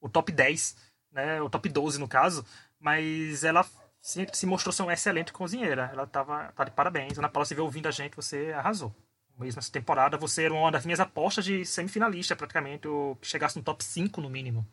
o 0.00 0.08
top 0.08 0.32
10, 0.32 0.76
né? 1.12 1.40
O 1.40 1.48
top 1.48 1.68
12 1.68 2.00
no 2.00 2.08
caso. 2.08 2.44
Mas 2.80 3.44
ela 3.44 3.64
se, 4.00 4.26
se 4.32 4.44
mostrou 4.44 4.72
ser 4.72 4.82
uma 4.82 4.92
excelente 4.92 5.32
cozinheira. 5.32 5.88
Ela 5.92 6.04
tava, 6.04 6.52
tá 6.56 6.64
de 6.64 6.72
parabéns. 6.72 7.16
Ana 7.16 7.28
Paula, 7.28 7.46
se 7.46 7.54
vê 7.54 7.60
ouvindo 7.60 7.86
a 7.86 7.92
gente, 7.92 8.16
você 8.16 8.52
arrasou. 8.52 8.92
Mesmo 9.38 9.60
essa 9.60 9.70
temporada, 9.70 10.16
você 10.16 10.44
era 10.44 10.54
uma 10.54 10.70
das 10.70 10.84
minhas 10.84 11.00
apostas 11.00 11.44
de 11.44 11.64
semifinalista, 11.64 12.36
praticamente, 12.36 12.86
ou 12.86 13.16
que 13.16 13.26
chegasse 13.26 13.56
no 13.56 13.64
top 13.64 13.82
5 13.84 14.20
no 14.20 14.30
mínimo. 14.30 14.66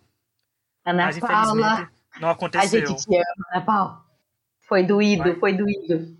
Ana 0.85 1.05
Mas, 1.05 1.19
Paula, 1.19 1.89
não 2.19 2.29
aconteceu. 2.29 2.81
A 2.81 2.85
gente 2.85 3.05
te 3.05 3.15
ama, 3.15 3.47
Ana 3.51 3.65
Paula. 3.65 4.05
Foi 4.61 4.83
doído, 4.83 5.23
Vai. 5.23 5.35
foi 5.35 5.53
doído. 5.53 6.17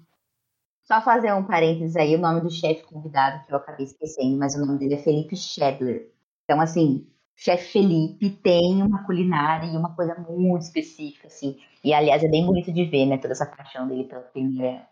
Só 0.84 1.02
fazer 1.02 1.34
um 1.34 1.44
parênteses 1.44 1.96
aí, 1.96 2.16
o 2.16 2.20
nome 2.20 2.42
do 2.42 2.50
chefe 2.50 2.84
convidado, 2.84 3.46
que 3.46 3.54
eu 3.54 3.58
acabei 3.58 3.86
esquecendo, 3.86 4.38
mas 4.38 4.56
o 4.56 4.66
nome 4.66 4.78
dele 4.78 4.96
é 4.96 4.98
Felipe 4.98 5.38
Schedler. 5.38 6.12
Então, 6.44 6.60
assim, 6.60 7.08
o 7.38 7.42
chefe 7.42 7.72
Felipe 7.72 8.30
tem 8.30 8.84
uma 8.84 9.06
culinária 9.06 9.68
e 9.68 9.78
uma 9.78 9.96
coisa 9.96 10.16
muito 10.16 10.64
específica, 10.64 11.28
assim. 11.28 11.58
E, 11.84 11.94
aliás, 11.94 12.24
é 12.24 12.28
bem 12.28 12.46
bonito 12.46 12.74
de 12.74 12.84
ver, 12.86 13.06
né, 13.06 13.18
toda 13.18 13.34
essa 13.34 13.46
paixão 13.46 13.88
dele 13.88 14.04
pela 14.04 14.22
primeira. 14.22 14.86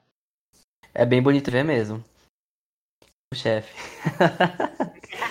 É 0.94 1.06
bem 1.06 1.22
bonito 1.22 1.52
ver 1.52 1.64
mesmo. 1.64 2.04
O 3.32 3.36
chefe. 3.36 3.72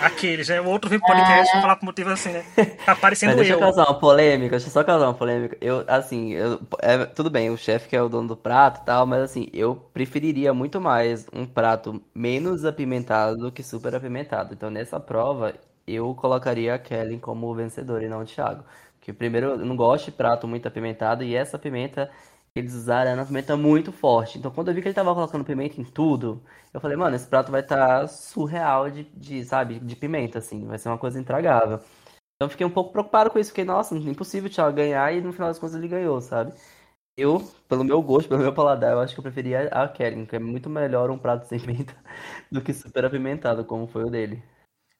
Aquele, 0.00 0.44
já 0.44 0.54
é 0.54 0.60
o 0.60 0.66
outro 0.66 0.88
vem 0.88 1.00
pro 1.00 1.08
podcast 1.08 1.56
é... 1.56 1.60
falar 1.60 1.74
pro 1.74 1.86
motivo 1.86 2.10
assim, 2.10 2.30
né? 2.30 2.44
Tá 2.86 2.94
parecendo 2.94 3.34
deixa 3.34 3.54
eu. 3.54 3.58
Deixa 3.58 3.70
eu 3.70 3.74
causar 3.74 3.90
uma 3.90 3.98
polêmica, 3.98 4.50
deixa 4.50 4.68
eu 4.68 4.70
só 4.70 4.84
causar 4.84 5.06
uma 5.06 5.14
polêmica. 5.14 5.58
Eu, 5.60 5.84
assim, 5.88 6.32
eu, 6.32 6.60
é, 6.80 7.06
tudo 7.06 7.28
bem, 7.28 7.50
o 7.50 7.58
chefe 7.58 7.88
que 7.88 7.96
é 7.96 8.00
o 8.00 8.08
dono 8.08 8.28
do 8.28 8.36
prato 8.36 8.82
e 8.82 8.84
tal, 8.84 9.04
mas 9.04 9.22
assim, 9.22 9.48
eu 9.52 9.74
preferiria 9.92 10.54
muito 10.54 10.80
mais 10.80 11.26
um 11.32 11.44
prato 11.44 12.00
menos 12.14 12.64
apimentado 12.64 13.36
do 13.36 13.50
que 13.50 13.64
super 13.64 13.92
apimentado. 13.92 14.54
Então, 14.54 14.70
nessa 14.70 15.00
prova, 15.00 15.54
eu 15.84 16.14
colocaria 16.14 16.74
a 16.76 16.78
Kelly 16.78 17.18
como 17.18 17.52
vencedora 17.52 18.04
e 18.04 18.08
não 18.08 18.20
o 18.20 18.24
Thiago. 18.24 18.62
Porque 19.00 19.12
primeiro, 19.12 19.48
eu 19.48 19.58
não 19.58 19.74
gosto 19.74 20.04
de 20.04 20.12
prato 20.12 20.46
muito 20.46 20.68
apimentado 20.68 21.24
e 21.24 21.34
essa 21.34 21.58
pimenta 21.58 22.08
eles 22.58 22.74
usaram 22.74 23.10
era 23.10 23.20
uma 23.20 23.26
pimenta 23.26 23.56
muito 23.56 23.92
forte. 23.92 24.38
Então 24.38 24.50
quando 24.50 24.68
eu 24.68 24.74
vi 24.74 24.82
que 24.82 24.88
ele 24.88 24.94
tava 24.94 25.14
colocando 25.14 25.44
pimenta 25.44 25.80
em 25.80 25.84
tudo, 25.84 26.42
eu 26.72 26.80
falei, 26.80 26.96
mano, 26.96 27.16
esse 27.16 27.26
prato 27.26 27.50
vai 27.52 27.60
estar 27.60 28.00
tá 28.00 28.08
surreal 28.08 28.90
de, 28.90 29.04
de, 29.14 29.44
sabe, 29.44 29.78
de 29.80 29.96
pimenta, 29.96 30.38
assim, 30.38 30.66
vai 30.66 30.78
ser 30.78 30.88
uma 30.88 30.98
coisa 30.98 31.20
intragável. 31.20 31.80
Então 32.36 32.48
fiquei 32.50 32.66
um 32.66 32.70
pouco 32.70 32.92
preocupado 32.92 33.30
com 33.30 33.38
isso, 33.38 33.50
fiquei, 33.50 33.64
nossa, 33.64 33.96
impossível 33.96 34.48
o 34.50 34.52
Thiago 34.52 34.76
ganhar 34.76 35.12
e 35.12 35.20
no 35.20 35.32
final 35.32 35.48
das 35.48 35.58
contas 35.58 35.76
ele 35.76 35.88
ganhou, 35.88 36.20
sabe? 36.20 36.52
Eu, 37.16 37.40
pelo 37.68 37.84
meu 37.84 38.02
gosto, 38.02 38.28
pelo 38.28 38.42
meu 38.42 38.54
paladar, 38.54 38.92
eu 38.92 39.00
acho 39.00 39.14
que 39.14 39.20
eu 39.20 39.24
preferia 39.24 39.68
a 39.68 39.88
Karen, 39.88 40.24
que 40.26 40.36
é 40.36 40.38
muito 40.38 40.70
melhor 40.70 41.10
um 41.10 41.18
prato 41.18 41.46
sem 41.46 41.60
pimenta 41.60 41.94
do 42.50 42.62
que 42.62 42.72
super 42.72 43.04
apimentado, 43.04 43.64
como 43.64 43.86
foi 43.88 44.04
o 44.04 44.10
dele. 44.10 44.42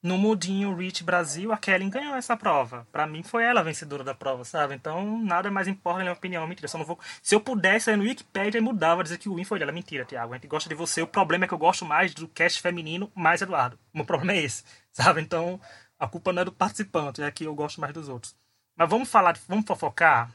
No 0.00 0.16
mudinho 0.16 0.74
Rich 0.76 1.02
Brasil, 1.02 1.52
a 1.52 1.56
Kelly 1.56 1.90
ganhou 1.90 2.14
essa 2.14 2.36
prova. 2.36 2.86
Para 2.92 3.06
mim 3.06 3.22
foi 3.24 3.42
ela 3.42 3.60
a 3.60 3.64
vencedora 3.64 4.04
da 4.04 4.14
prova, 4.14 4.44
sabe? 4.44 4.74
Então 4.74 5.18
nada 5.18 5.50
mais 5.50 5.66
importa 5.66 5.98
na 5.98 6.04
minha 6.04 6.14
opinião. 6.14 6.46
Mentira, 6.46 6.68
só 6.68 6.78
não 6.78 6.84
vou. 6.84 6.98
Se 7.20 7.34
eu 7.34 7.40
pudesse 7.40 7.90
ir 7.90 7.96
no 7.96 8.04
Wikipedia 8.04 8.62
mudava, 8.62 9.02
dizer 9.02 9.18
que 9.18 9.28
o 9.28 9.34
win 9.34 9.44
foi 9.44 9.58
dela. 9.58 9.72
Mentira, 9.72 10.04
Tiago. 10.04 10.32
A 10.32 10.36
gente 10.36 10.46
gosta 10.46 10.68
de 10.68 10.74
você. 10.76 11.02
O 11.02 11.06
problema 11.06 11.44
é 11.44 11.48
que 11.48 11.54
eu 11.54 11.58
gosto 11.58 11.84
mais 11.84 12.14
do 12.14 12.28
cast 12.28 12.60
feminino, 12.62 13.10
mais 13.14 13.42
Eduardo. 13.42 13.76
O 13.92 13.98
meu 13.98 14.06
problema 14.06 14.34
é 14.34 14.42
esse, 14.42 14.62
sabe? 14.92 15.20
Então 15.20 15.60
a 15.98 16.06
culpa 16.06 16.32
não 16.32 16.42
é 16.42 16.44
do 16.44 16.52
participante, 16.52 17.22
é 17.22 17.30
que 17.30 17.44
eu 17.44 17.54
gosto 17.54 17.80
mais 17.80 17.92
dos 17.92 18.08
outros. 18.08 18.36
Mas 18.76 18.88
vamos 18.88 19.10
falar, 19.10 19.36
vamos 19.48 19.66
fofocar? 19.66 20.30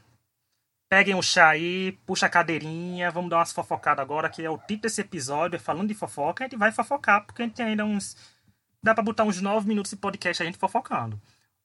Peguem 0.89 1.15
o 1.15 1.21
chá 1.21 1.49
aí, 1.49 1.93
puxa 2.06 2.26
a 2.26 2.30
cadeirinha, 2.30 3.10
vamos 3.10 3.30
dar 3.30 3.38
umas 3.38 3.54
fofocadas 3.54 4.04
agora, 4.04 4.30
que 4.30 4.43
é 4.43 4.49
o 4.49 4.58
título 4.58 4.82
desse 4.82 5.02
episódio, 5.02 5.56
é 5.56 5.60
falando 5.60 5.88
de 5.88 5.93
fofoca, 5.93 6.43
a 6.43 6.47
gente 6.47 6.60
vai 6.60 6.71
fofocar, 6.71 7.26
porque 7.26 7.41
a 7.41 7.45
gente 7.45 7.56
tem 7.56 7.67
ainda 7.67 7.86
uns. 7.86 8.17
Dá 8.83 8.93
pra 8.93 9.01
botar 9.01 9.23
uns 9.23 9.39
9 9.39 9.65
minutos 9.65 9.91
de 9.91 9.97
podcast 9.97 10.43
a 10.43 10.45
gente 10.45 10.57
fofocando. 10.57 11.19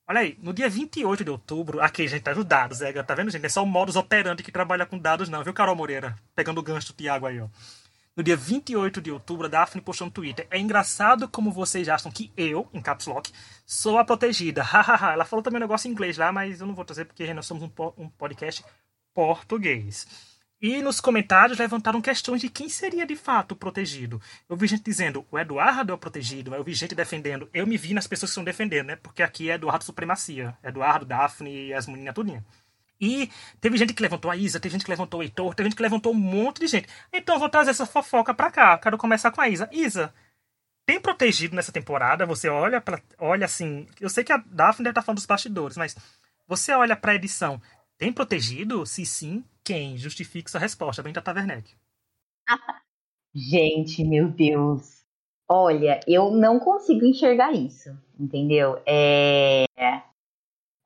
Olha 0.06 0.20
aí, 0.20 0.38
no 0.40 0.54
dia 0.54 0.70
28 0.70 1.24
de 1.24 1.30
outubro, 1.30 1.82
aqui, 1.82 2.06
gente, 2.06 2.22
tá 2.22 2.30
os 2.32 2.44
dados, 2.44 2.80
é, 2.80 2.92
tá 3.02 3.14
vendo, 3.14 3.30
gente? 3.30 3.44
É 3.44 3.48
só 3.48 3.62
o 3.62 3.66
modus 3.66 3.96
operandi 3.96 4.42
que 4.42 4.52
trabalha 4.52 4.86
com 4.86 4.96
dados, 4.96 5.28
não, 5.28 5.42
viu, 5.42 5.52
Carol 5.52 5.74
Moreira? 5.74 6.16
Pegando 6.34 6.58
o 6.58 6.62
gancho 6.62 6.92
do 6.92 6.96
Tiago 6.96 7.26
aí, 7.26 7.40
ó. 7.40 7.48
No 8.16 8.22
dia 8.22 8.36
28 8.36 9.00
de 9.00 9.10
outubro, 9.10 9.46
a 9.46 9.48
Daphne 9.48 9.82
postou 9.82 10.06
no 10.06 10.12
Twitter. 10.12 10.46
É 10.50 10.58
engraçado 10.58 11.28
como 11.28 11.52
vocês 11.52 11.88
acham 11.88 12.10
que 12.10 12.32
eu, 12.36 12.68
em 12.72 12.80
caps 12.80 13.06
lock, 13.06 13.32
sou 13.66 13.98
a 13.98 14.04
protegida. 14.04 14.62
Hahaha. 14.64 15.12
Ela 15.12 15.24
falou 15.24 15.42
também 15.42 15.58
um 15.58 15.60
negócio 15.60 15.88
em 15.88 15.92
inglês 15.92 16.16
lá, 16.16 16.32
mas 16.32 16.60
eu 16.60 16.66
não 16.66 16.74
vou 16.74 16.84
trazer 16.84 17.04
porque 17.04 17.32
nós 17.34 17.46
somos 17.46 17.70
um 17.96 18.08
podcast 18.08 18.64
português. 19.14 20.06
E 20.60 20.82
nos 20.82 21.00
comentários 21.00 21.58
levantaram 21.58 22.00
questões 22.00 22.40
de 22.40 22.48
quem 22.48 22.68
seria 22.68 23.06
de 23.06 23.14
fato 23.14 23.52
o 23.52 23.56
protegido. 23.56 24.20
Eu 24.48 24.56
vi 24.56 24.66
gente 24.66 24.82
dizendo 24.82 25.24
o 25.30 25.38
Eduardo 25.38 25.92
é 25.92 25.94
o 25.94 25.98
protegido, 25.98 26.52
eu 26.52 26.64
vi 26.64 26.74
gente 26.74 26.96
defendendo. 26.96 27.48
Eu 27.54 27.64
me 27.66 27.76
vi 27.76 27.94
nas 27.94 28.08
pessoas 28.08 28.30
que 28.30 28.32
estão 28.32 28.44
defendendo, 28.44 28.88
né? 28.88 28.96
Porque 28.96 29.22
aqui 29.22 29.50
é 29.50 29.54
Eduardo 29.54 29.84
Supremacia. 29.84 30.56
Eduardo, 30.62 31.06
Daphne 31.06 31.68
e 31.68 31.72
as 31.72 31.86
meninas 31.86 32.14
tudinha. 32.14 32.44
E 33.00 33.30
teve 33.60 33.76
gente 33.76 33.94
que 33.94 34.02
levantou 34.02 34.28
a 34.28 34.36
Isa, 34.36 34.58
teve 34.58 34.72
gente 34.72 34.84
que 34.84 34.90
levantou 34.90 35.20
o 35.20 35.22
Heitor, 35.22 35.54
teve 35.54 35.68
gente 35.68 35.76
que 35.76 35.82
levantou 35.82 36.12
um 36.12 36.16
monte 36.16 36.58
de 36.60 36.66
gente. 36.66 36.88
Então 37.12 37.36
eu 37.36 37.38
vou 37.38 37.48
trazer 37.48 37.70
essa 37.70 37.86
fofoca 37.86 38.34
pra 38.34 38.50
cá. 38.50 38.76
Quero 38.78 38.98
começar 38.98 39.30
com 39.30 39.40
a 39.40 39.48
Isa. 39.48 39.68
Isa, 39.70 40.12
tem 40.84 41.00
protegido 41.00 41.54
nessa 41.54 41.70
temporada? 41.70 42.26
Você 42.26 42.48
olha 42.48 42.80
pra, 42.80 43.00
olha 43.18 43.44
assim. 43.44 43.86
Eu 44.00 44.08
sei 44.08 44.24
que 44.24 44.32
a 44.32 44.38
Daphne 44.38 44.84
deve 44.84 44.90
estar 44.90 45.02
falando 45.02 45.18
dos 45.18 45.26
bastidores, 45.26 45.76
mas 45.76 45.96
você 46.48 46.72
olha 46.72 46.96
pra 46.96 47.14
edição. 47.14 47.62
Tem 47.96 48.12
protegido? 48.12 48.84
Se 48.84 49.06
sim, 49.06 49.44
quem? 49.68 49.98
Justifique 49.98 50.50
sua 50.50 50.60
resposta, 50.60 51.02
Benta 51.02 51.20
Taverneck. 51.20 51.76
Gente, 53.34 54.02
meu 54.02 54.30
Deus. 54.30 55.04
Olha, 55.46 56.00
eu 56.06 56.30
não 56.30 56.58
consigo 56.58 57.04
enxergar 57.04 57.52
isso, 57.52 57.90
entendeu? 58.18 58.80
É... 58.86 59.66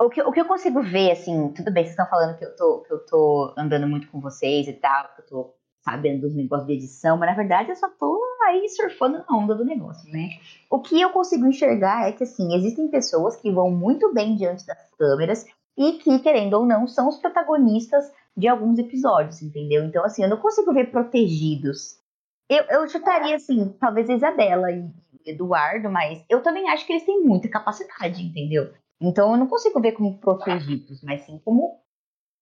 O, 0.00 0.10
que, 0.10 0.20
o 0.20 0.32
que 0.32 0.40
eu 0.40 0.46
consigo 0.46 0.82
ver, 0.82 1.12
assim, 1.12 1.52
tudo 1.52 1.72
bem, 1.72 1.84
vocês 1.84 1.90
estão 1.90 2.08
falando 2.08 2.36
que 2.36 2.44
eu 2.44 2.56
tô, 2.56 2.80
que 2.80 2.92
eu 2.92 3.06
tô 3.06 3.54
andando 3.56 3.86
muito 3.86 4.08
com 4.08 4.20
vocês 4.20 4.66
e 4.66 4.72
tal, 4.72 5.14
que 5.14 5.22
eu 5.22 5.26
tô 5.26 5.54
sabendo 5.84 6.22
dos 6.22 6.34
negócios 6.34 6.66
de 6.66 6.74
edição, 6.74 7.16
mas 7.16 7.30
na 7.30 7.36
verdade 7.36 7.70
eu 7.70 7.76
só 7.76 7.88
tô 7.88 8.20
aí 8.46 8.68
surfando 8.68 9.18
na 9.18 9.36
onda 9.36 9.54
do 9.54 9.64
negócio, 9.64 10.10
né? 10.10 10.30
O 10.68 10.80
que 10.80 11.00
eu 11.00 11.10
consigo 11.10 11.46
enxergar 11.46 12.08
é 12.08 12.12
que, 12.12 12.24
assim, 12.24 12.52
existem 12.56 12.88
pessoas 12.88 13.36
que 13.36 13.50
vão 13.52 13.70
muito 13.70 14.12
bem 14.12 14.34
diante 14.34 14.66
das 14.66 14.90
câmeras 14.98 15.46
e 15.78 15.92
que, 15.92 16.18
querendo 16.18 16.54
ou 16.54 16.66
não, 16.66 16.88
são 16.88 17.08
os 17.08 17.18
protagonistas 17.18 18.10
de 18.36 18.48
alguns 18.48 18.78
episódios, 18.78 19.42
entendeu? 19.42 19.84
Então, 19.84 20.04
assim, 20.04 20.22
eu 20.22 20.28
não 20.28 20.38
consigo 20.38 20.72
ver 20.72 20.90
protegidos. 20.90 22.00
Eu, 22.48 22.64
eu 22.64 22.88
chutaria, 22.88 23.36
assim, 23.36 23.74
talvez 23.80 24.08
Isabela 24.08 24.70
e 24.70 24.90
Eduardo, 25.24 25.90
mas 25.90 26.24
eu 26.28 26.42
também 26.42 26.68
acho 26.68 26.86
que 26.86 26.92
eles 26.92 27.04
têm 27.04 27.22
muita 27.22 27.48
capacidade, 27.48 28.22
entendeu? 28.22 28.72
Então, 29.00 29.32
eu 29.32 29.36
não 29.38 29.46
consigo 29.46 29.80
ver 29.80 29.92
como 29.92 30.18
protegidos, 30.18 31.02
mas 31.02 31.22
sim 31.22 31.40
como 31.44 31.80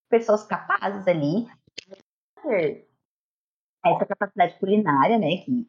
pessoas 0.08 0.44
capazes 0.44 1.06
ali 1.06 1.46
essa 3.84 4.06
capacidade 4.06 4.58
culinária, 4.58 5.18
né? 5.18 5.38
Que 5.44 5.66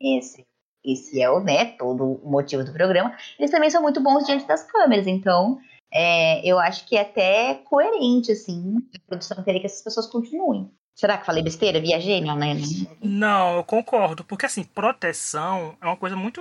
esse, 0.00 0.46
esse 0.84 1.20
é 1.20 1.30
o, 1.30 1.40
né, 1.40 1.76
todo 1.76 2.04
o 2.04 2.30
motivo 2.30 2.64
do 2.64 2.72
programa. 2.72 3.16
Eles 3.38 3.50
também 3.50 3.70
são 3.70 3.82
muito 3.82 4.00
bons 4.00 4.24
diante 4.26 4.46
das 4.46 4.64
câmeras, 4.64 5.06
então 5.06 5.60
é, 5.92 6.40
eu 6.48 6.58
acho 6.58 6.86
que 6.86 6.96
é 6.96 7.02
até 7.02 7.54
coerente, 7.54 8.32
assim, 8.32 8.76
a 8.94 8.98
produção 9.06 9.44
querer 9.44 9.60
que 9.60 9.66
essas 9.66 9.82
pessoas 9.82 10.06
continuem. 10.06 10.70
Será 10.94 11.18
que 11.18 11.26
falei 11.26 11.42
besteira? 11.42 11.80
Viajei, 11.80 12.20
não, 12.20 12.36
né? 12.36 12.54
Não, 13.02 13.56
eu 13.56 13.64
concordo. 13.64 14.24
Porque, 14.24 14.46
assim, 14.46 14.62
proteção 14.62 15.76
é 15.80 15.86
uma 15.86 15.96
coisa 15.96 16.16
muito 16.16 16.40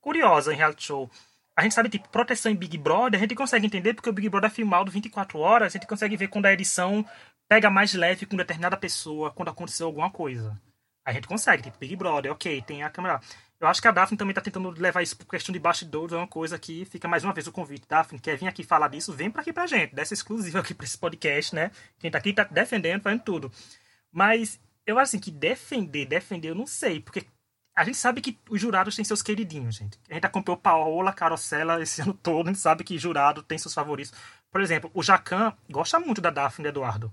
curiosa 0.00 0.52
em 0.52 0.56
reality 0.56 0.84
show. 0.84 1.10
A 1.56 1.62
gente 1.62 1.74
sabe, 1.74 1.88
tipo, 1.88 2.08
proteção 2.08 2.52
em 2.52 2.56
Big 2.56 2.78
Brother, 2.78 3.18
a 3.18 3.22
gente 3.22 3.34
consegue 3.34 3.66
entender 3.66 3.92
porque 3.92 4.08
o 4.08 4.12
Big 4.12 4.28
Brother 4.28 4.50
é 4.50 4.54
filmado 4.54 4.90
24 4.90 5.38
horas, 5.38 5.66
a 5.66 5.78
gente 5.78 5.88
consegue 5.88 6.16
ver 6.16 6.28
quando 6.28 6.46
a 6.46 6.52
edição 6.52 7.04
pega 7.48 7.68
mais 7.68 7.92
leve 7.94 8.26
com 8.26 8.36
determinada 8.36 8.76
pessoa, 8.76 9.32
quando 9.32 9.48
aconteceu 9.48 9.86
alguma 9.86 10.10
coisa. 10.10 10.58
A 11.04 11.12
gente 11.12 11.26
consegue, 11.26 11.64
tipo, 11.64 11.78
Big 11.78 11.96
Brother, 11.96 12.30
ok, 12.32 12.62
tem 12.62 12.82
a 12.82 12.90
câmera. 12.90 13.20
Eu 13.60 13.66
acho 13.66 13.82
que 13.82 13.88
a 13.88 13.90
Daphne 13.90 14.16
também 14.16 14.30
está 14.30 14.40
tentando 14.40 14.70
levar 14.70 15.02
isso 15.02 15.16
por 15.16 15.26
questão 15.26 15.52
de 15.52 15.58
bastidores, 15.58 16.12
é 16.12 16.16
uma 16.16 16.28
coisa 16.28 16.56
que 16.58 16.84
fica 16.84 17.08
mais 17.08 17.24
uma 17.24 17.32
vez 17.32 17.46
o 17.48 17.52
convite. 17.52 17.88
Daphne, 17.88 18.20
quer 18.20 18.36
vir 18.36 18.46
aqui 18.46 18.62
falar 18.62 18.88
disso? 18.88 19.12
Vem 19.12 19.30
para 19.30 19.40
aqui 19.40 19.52
pra 19.52 19.66
gente, 19.66 19.94
dessa 19.94 20.14
exclusiva 20.14 20.60
aqui 20.60 20.72
para 20.72 20.84
esse 20.84 20.96
podcast, 20.96 21.54
né? 21.54 21.72
Quem 21.98 22.10
tá 22.10 22.18
aqui 22.18 22.32
tá 22.32 22.44
defendendo, 22.44 23.02
fazendo 23.02 23.22
tudo. 23.22 23.50
Mas 24.12 24.60
eu 24.86 24.96
acho 24.98 25.10
assim 25.10 25.18
que 25.18 25.30
defender, 25.30 26.06
defender, 26.06 26.50
eu 26.50 26.54
não 26.54 26.66
sei, 26.66 27.00
porque 27.00 27.26
a 27.74 27.84
gente 27.84 27.96
sabe 27.96 28.20
que 28.20 28.38
os 28.48 28.60
jurados 28.60 28.96
têm 28.96 29.04
seus 29.04 29.22
queridinhos, 29.22 29.74
gente. 29.74 29.98
A 30.08 30.14
gente 30.14 30.26
acompanhou 30.26 30.56
Paola 30.56 31.12
Carosella 31.12 31.82
esse 31.82 32.00
ano 32.02 32.14
todo, 32.14 32.46
a 32.46 32.52
gente 32.52 32.60
sabe 32.60 32.84
que 32.84 32.96
jurado 32.96 33.42
tem 33.42 33.58
seus 33.58 33.74
favoritos. 33.74 34.12
Por 34.50 34.60
exemplo, 34.60 34.90
o 34.94 35.02
Jacan 35.02 35.52
gosta 35.68 35.98
muito 35.98 36.20
da 36.20 36.30
Daphne 36.30 36.64
do 36.64 36.68
Eduardo. 36.68 37.12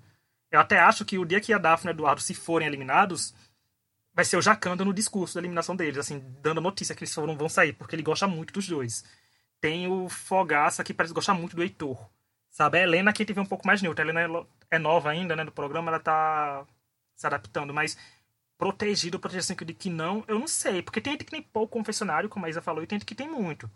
Eu 0.51 0.59
até 0.59 0.79
acho 0.79 1.03
que 1.03 1.17
o 1.17 1.25
dia 1.25 1.41
que 1.41 1.53
a 1.53 1.57
Daphne 1.57 1.91
e 1.91 1.93
Eduardo 1.93 2.21
se 2.21 2.33
forem 2.33 2.67
eliminados, 2.67 3.33
vai 4.15 4.23
ser 4.23 4.37
o 4.37 4.41
Jacan 4.41 4.77
dando 4.77 4.91
o 4.91 4.93
discurso 4.93 5.35
da 5.35 5.41
eliminação 5.41 5.75
deles, 5.75 5.97
assim, 5.97 6.23
dando 6.41 6.59
a 6.59 6.61
notícia 6.61 6.95
que 6.95 7.03
eles 7.03 7.13
foram, 7.13 7.37
vão 7.37 7.49
sair, 7.49 7.73
porque 7.73 7.95
ele 7.95 8.01
gosta 8.01 8.25
muito 8.27 8.53
dos 8.53 8.67
dois. 8.67 9.03
Tem 9.59 9.87
o 9.87 10.07
Fogaça, 10.07 10.83
que 10.83 10.93
parece 10.93 11.13
gostar 11.13 11.33
muito 11.33 11.55
do 11.55 11.61
Heitor. 11.61 12.09
Sabe? 12.49 12.79
A 12.79 12.83
Helena 12.83 13.11
que 13.11 13.25
teve 13.25 13.39
um 13.39 13.45
pouco 13.45 13.67
mais 13.67 13.81
neutra. 13.81 14.03
A 14.03 14.07
Helena 14.07 14.47
é, 14.71 14.75
é 14.77 14.79
nova 14.79 15.09
ainda, 15.09 15.35
né, 15.35 15.43
do 15.43 15.51
programa, 15.51 15.91
ela 15.91 15.99
tá 15.99 16.65
se 17.15 17.27
adaptando, 17.27 17.73
mas 17.73 17.97
protegido, 18.57 19.19
proteção 19.19 19.55
de 19.55 19.73
que 19.73 19.89
não, 19.89 20.23
eu 20.27 20.39
não 20.39 20.47
sei. 20.47 20.81
Porque 20.81 21.01
tem 21.01 21.13
gente 21.13 21.25
que 21.25 21.31
tem 21.31 21.41
pouco 21.41 21.77
confessionário, 21.77 22.29
como 22.29 22.45
a 22.45 22.49
Isa 22.49 22.61
falou, 22.61 22.83
e 22.83 22.87
tem 22.87 22.97
gente 22.97 23.05
que 23.05 23.15
tem 23.15 23.29
muito. 23.29 23.69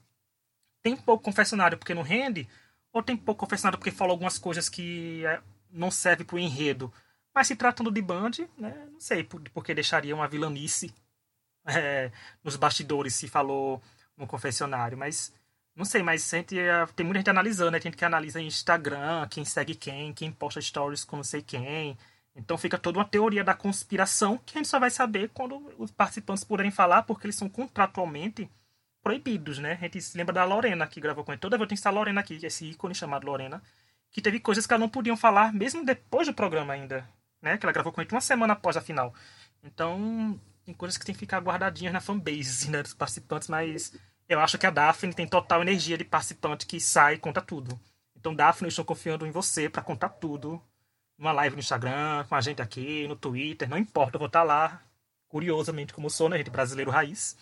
Tem 0.81 0.95
pouco 0.95 1.23
confessionário 1.23 1.77
porque 1.77 1.93
não 1.93 2.01
rende, 2.01 2.47
ou 2.93 3.03
tem 3.03 3.17
pouco 3.17 3.41
confessionário 3.41 3.77
porque 3.77 3.91
falou 3.91 4.13
algumas 4.13 4.37
coisas 4.37 4.69
que 4.69 5.25
é, 5.25 5.41
não 5.69 5.91
servem 5.91 6.25
pro 6.25 6.39
enredo. 6.39 6.93
Mas 7.33 7.47
se 7.47 7.55
tratando 7.55 7.91
de 7.91 8.01
Band, 8.01 8.31
né, 8.57 8.87
não 8.91 8.99
sei 8.99 9.23
por, 9.23 9.41
por 9.49 9.63
que 9.63 9.73
deixaria 9.73 10.15
uma 10.15 10.27
vilanice 10.27 10.93
é, 11.65 12.11
nos 12.43 12.55
bastidores 12.55 13.15
se 13.15 13.27
falou 13.27 13.81
no 14.17 14.27
confessionário, 14.27 14.97
mas 14.97 15.33
não 15.75 15.85
sei, 15.85 16.03
mas 16.03 16.33
a 16.33 16.37
gente, 16.37 16.59
é, 16.59 16.85
tem 16.87 17.05
muita 17.05 17.19
gente 17.19 17.29
analisando, 17.29 17.71
né? 17.71 17.79
Tem 17.79 17.89
gente 17.89 17.97
que 17.97 18.03
analisa 18.03 18.41
em 18.41 18.47
Instagram, 18.47 19.25
quem 19.29 19.45
segue 19.45 19.75
quem, 19.75 20.13
quem 20.13 20.31
posta 20.31 20.59
stories 20.59 21.05
com 21.05 21.15
não 21.15 21.23
sei 21.23 21.41
quem. 21.41 21.97
Então 22.35 22.57
fica 22.57 22.77
toda 22.77 22.99
uma 22.99 23.05
teoria 23.05 23.43
da 23.43 23.53
conspiração 23.53 24.37
que 24.37 24.57
a 24.57 24.59
gente 24.59 24.67
só 24.67 24.79
vai 24.79 24.89
saber 24.89 25.29
quando 25.33 25.73
os 25.77 25.91
participantes 25.91 26.43
puderem 26.43 26.71
falar, 26.71 27.03
porque 27.03 27.27
eles 27.27 27.35
são 27.35 27.47
contratualmente 27.49 28.49
proibidos, 29.01 29.59
né? 29.59 29.73
A 29.73 29.83
gente 29.83 30.01
se 30.01 30.17
lembra 30.17 30.33
da 30.33 30.43
Lorena 30.43 30.85
que 30.87 30.99
gravou 30.99 31.23
com 31.23 31.31
ele. 31.31 31.39
Toda 31.39 31.57
vez 31.57 31.67
tem 31.67 31.75
que 31.75 31.79
estar 31.79 31.91
Lorena 31.91 32.19
aqui, 32.21 32.39
esse 32.43 32.65
ícone 32.65 32.93
chamado 32.93 33.25
Lorena, 33.25 33.61
que 34.11 34.21
teve 34.21 34.39
coisas 34.39 34.67
que 34.67 34.73
ela 34.73 34.81
não 34.81 34.89
podiam 34.89 35.15
falar, 35.15 35.53
mesmo 35.53 35.85
depois 35.85 36.27
do 36.27 36.33
programa 36.33 36.73
ainda 36.73 37.07
né? 37.41 37.57
Que 37.57 37.65
ela 37.65 37.73
gravou 37.73 37.91
com 37.91 38.01
ele 38.01 38.09
uma 38.11 38.21
semana 38.21 38.53
após 38.53 38.77
a 38.77 38.81
final. 38.81 39.13
Então, 39.63 40.39
tem 40.65 40.73
coisas 40.73 40.97
que 40.97 41.05
tem 41.05 41.13
que 41.13 41.19
ficar 41.19 41.39
guardadinhas 41.39 41.93
na 41.93 42.01
fanbase, 42.01 42.69
né? 42.69 42.83
Dos 42.83 42.93
participantes, 42.93 43.47
mas 43.47 43.93
eu 44.27 44.39
acho 44.39 44.57
que 44.57 44.67
a 44.67 44.69
Daphne 44.69 45.13
tem 45.13 45.27
total 45.27 45.61
energia 45.61 45.97
de 45.97 46.03
participante 46.03 46.65
que 46.65 46.79
sai 46.79 47.15
e 47.15 47.17
conta 47.19 47.41
tudo. 47.41 47.79
Então, 48.15 48.35
Daphne, 48.35 48.67
eu 48.67 48.69
estou 48.69 48.85
confiando 48.85 49.25
em 49.25 49.31
você 49.31 49.69
para 49.69 49.81
contar 49.81 50.09
tudo. 50.09 50.61
Uma 51.17 51.31
live 51.31 51.55
no 51.55 51.59
Instagram, 51.59 52.25
com 52.27 52.35
a 52.35 52.41
gente 52.41 52.61
aqui, 52.61 53.07
no 53.07 53.15
Twitter, 53.15 53.67
não 53.67 53.77
importa, 53.77 54.15
eu 54.15 54.19
vou 54.19 54.27
estar 54.27 54.39
tá 54.39 54.45
lá, 54.45 54.81
curiosamente, 55.27 55.93
como 55.93 56.09
sou, 56.09 56.29
né, 56.29 56.37
gente? 56.37 56.49
Brasileiro 56.49 56.91
raiz. 56.91 57.37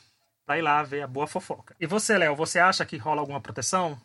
pra 0.46 0.58
ir 0.58 0.62
lá 0.62 0.82
ver 0.82 1.02
a 1.02 1.08
boa 1.08 1.28
fofoca. 1.28 1.76
E 1.80 1.86
você, 1.86 2.18
Léo, 2.18 2.36
você 2.36 2.60
acha 2.60 2.86
que 2.86 2.98
rola 2.98 3.22
alguma 3.22 3.42
proteção? 3.42 4.00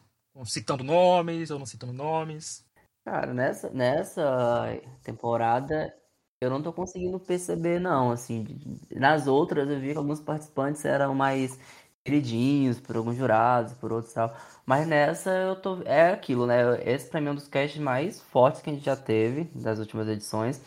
Citando 0.45 0.83
nomes 0.83 1.51
ou 1.51 1.59
não 1.59 1.67
citando 1.67 1.93
nomes? 1.93 2.65
Cara, 3.05 3.35
nessa, 3.35 3.69
nessa 3.71 4.81
temporada 5.03 5.93
eu 6.41 6.49
não 6.51 6.63
tô 6.63 6.73
conseguindo 6.73 7.19
perceber, 7.21 7.81
não. 7.81 8.13
Assim, 8.13 8.45
nas 8.91 9.27
outras 9.27 9.69
eu 9.69 9.81
vi 9.81 9.93
que 9.93 9.99
alguns 9.99 10.21
participantes 10.21 10.85
eram 10.85 11.15
mais 11.15 11.59
queridinhos 12.05 12.81
por 12.81 12.97
alguns 12.97 13.17
jurados, 13.17 13.73
por 13.75 13.93
outros 13.93 14.13
tal. 14.15 14.35
Mas 14.67 14.87
nessa 14.87 15.31
eu 15.31 15.57
tô. 15.61 15.83
É 15.85 16.11
aquilo, 16.13 16.47
né? 16.47 16.81
Esse 16.85 17.09
pra 17.11 17.21
mim 17.21 17.29
é 17.29 17.31
um 17.33 17.35
dos 17.35 17.49
casts 17.49 17.81
mais 17.81 18.21
fortes 18.21 18.61
que 18.63 18.71
a 18.71 18.73
gente 18.73 18.85
já 18.85 18.97
teve 18.97 19.45
das 19.55 19.79
últimas 19.81 20.09
edições. 20.09 20.61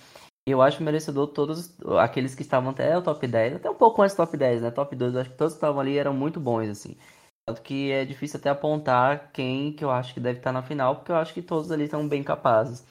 E 0.48 0.52
eu 0.52 0.62
acho 0.62 0.84
merecedor 0.84 1.28
todos 1.28 1.74
aqueles 2.00 2.36
que 2.36 2.42
estavam 2.44 2.70
até 2.72 2.98
o 2.98 3.02
top 3.02 3.26
10, 3.28 3.56
até 3.56 3.70
um 3.70 3.76
pouco 3.76 4.02
antes 4.02 4.16
do 4.16 4.18
top 4.20 4.38
10, 4.38 4.62
né? 4.62 4.72
Top 4.72 4.96
2, 4.96 5.14
eu 5.16 5.22
acho 5.22 5.30
que 5.32 5.38
todos 5.38 5.54
que 5.54 5.58
estavam 5.58 5.80
ali 5.82 5.98
eram 5.98 6.14
muito 6.14 6.40
bons, 6.40 6.70
assim. 6.70 6.96
Tanto 7.48 7.62
que 7.62 7.92
é 7.92 8.04
difícil 8.04 8.40
até 8.40 8.50
apontar 8.50 9.32
quem 9.32 9.72
que 9.72 9.84
eu 9.86 9.92
acho 9.92 10.14
que 10.14 10.20
deve 10.20 10.40
estar 10.40 10.52
na 10.52 10.64
final, 10.64 10.96
porque 10.96 11.12
eu 11.12 11.16
acho 11.16 11.34
que 11.34 11.44
todos 11.44 11.72
ali 11.72 11.84
estão 11.84 12.08
bem 12.08 12.24
capazes. 12.24 12.84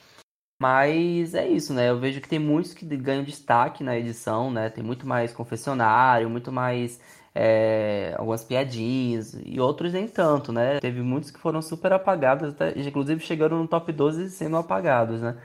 Mas 0.61 1.35
é 1.35 1.47
isso, 1.47 1.73
né? 1.73 1.89
Eu 1.89 1.99
vejo 1.99 2.21
que 2.21 2.29
tem 2.29 2.39
muitos 2.39 2.73
que 2.73 2.85
ganham 2.97 3.23
destaque 3.23 3.83
na 3.83 3.97
edição, 3.97 4.49
né? 4.51 4.69
Tem 4.69 4.83
muito 4.83 5.05
mais 5.05 5.33
confessionário, 5.33 6.29
muito 6.29 6.51
mais 6.51 7.01
é, 7.35 8.15
algumas 8.17 8.43
piadinhas, 8.45 9.33
e 9.45 9.59
outros 9.59 9.91
nem 9.93 10.07
tanto, 10.07 10.53
né? 10.53 10.79
Teve 10.79 11.01
muitos 11.01 11.31
que 11.31 11.39
foram 11.39 11.61
super 11.61 11.91
apagados, 11.91 12.53
até, 12.53 12.71
inclusive 12.79 13.19
chegaram 13.21 13.59
no 13.59 13.67
top 13.67 13.91
12 13.91 14.29
sendo 14.29 14.55
apagados, 14.57 15.21
né? 15.21 15.37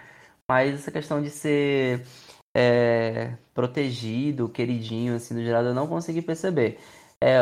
Mas 0.48 0.74
essa 0.74 0.92
questão 0.92 1.22
de 1.22 1.30
ser 1.30 2.06
é, 2.56 3.36
protegido, 3.54 4.48
queridinho, 4.48 5.16
assim, 5.16 5.34
no 5.34 5.42
geral, 5.42 5.64
eu 5.64 5.74
não 5.74 5.88
consegui 5.88 6.22
perceber. 6.22 6.78
É, 7.22 7.36